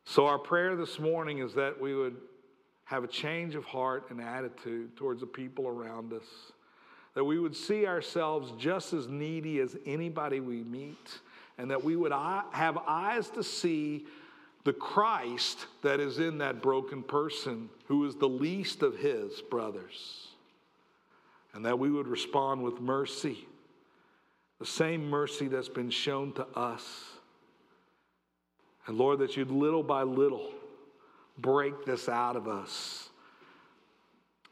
So, 0.05 0.25
our 0.25 0.39
prayer 0.39 0.75
this 0.75 0.99
morning 0.99 1.39
is 1.39 1.53
that 1.55 1.79
we 1.79 1.95
would 1.95 2.17
have 2.85 3.03
a 3.03 3.07
change 3.07 3.55
of 3.55 3.65
heart 3.65 4.05
and 4.09 4.21
attitude 4.21 4.95
towards 4.95 5.21
the 5.21 5.27
people 5.27 5.67
around 5.67 6.13
us, 6.13 6.23
that 7.15 7.23
we 7.23 7.39
would 7.39 7.55
see 7.55 7.85
ourselves 7.85 8.53
just 8.57 8.93
as 8.93 9.07
needy 9.07 9.59
as 9.59 9.75
anybody 9.85 10.39
we 10.39 10.63
meet 10.63 11.19
and 11.57 11.71
that 11.71 11.83
we 11.83 11.95
would 11.95 12.11
have 12.11 12.77
eyes 12.87 13.29
to 13.31 13.43
see 13.43 14.05
the 14.63 14.73
Christ 14.73 15.65
that 15.81 15.99
is 15.99 16.19
in 16.19 16.39
that 16.39 16.61
broken 16.61 17.01
person 17.01 17.69
who 17.85 18.05
is 18.05 18.15
the 18.15 18.27
least 18.27 18.83
of 18.83 18.97
his 18.97 19.41
brothers. 19.49 20.27
And 21.53 21.65
that 21.65 21.79
we 21.79 21.89
would 21.89 22.07
respond 22.07 22.61
with 22.61 22.79
mercy, 22.79 23.47
the 24.59 24.65
same 24.65 25.09
mercy 25.09 25.47
that's 25.47 25.69
been 25.69 25.89
shown 25.89 26.33
to 26.33 26.45
us. 26.55 26.83
And 28.85 28.97
Lord, 28.97 29.19
that 29.19 29.35
you'd 29.37 29.49
little 29.49 29.83
by 29.83 30.03
little 30.03 30.51
break 31.37 31.85
this 31.85 32.09
out 32.09 32.35
of 32.35 32.47
us 32.47 33.09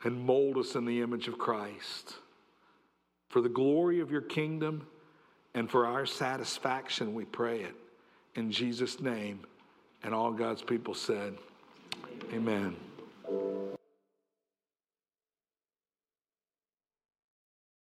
and 0.04 0.20
mold 0.26 0.58
us 0.58 0.76
in 0.76 0.86
the 0.86 1.02
image 1.02 1.28
of 1.28 1.38
Christ. 1.38 2.16
For 3.30 3.42
the 3.42 3.50
glory 3.50 4.00
of 4.00 4.12
your 4.12 4.22
kingdom 4.22 4.88
and 5.56 5.72
for 5.72 5.88
our 5.88 6.06
satisfaction, 6.06 7.14
we 7.14 7.24
pray 7.26 7.62
it 7.62 7.76
in 8.36 8.52
Jesus' 8.52 9.00
name. 9.00 9.40
And 10.04 10.14
all 10.14 10.32
God's 10.32 10.62
people 10.62 10.94
said, 10.94 11.34
Amen. 12.32 12.58
Amen. 12.58 12.76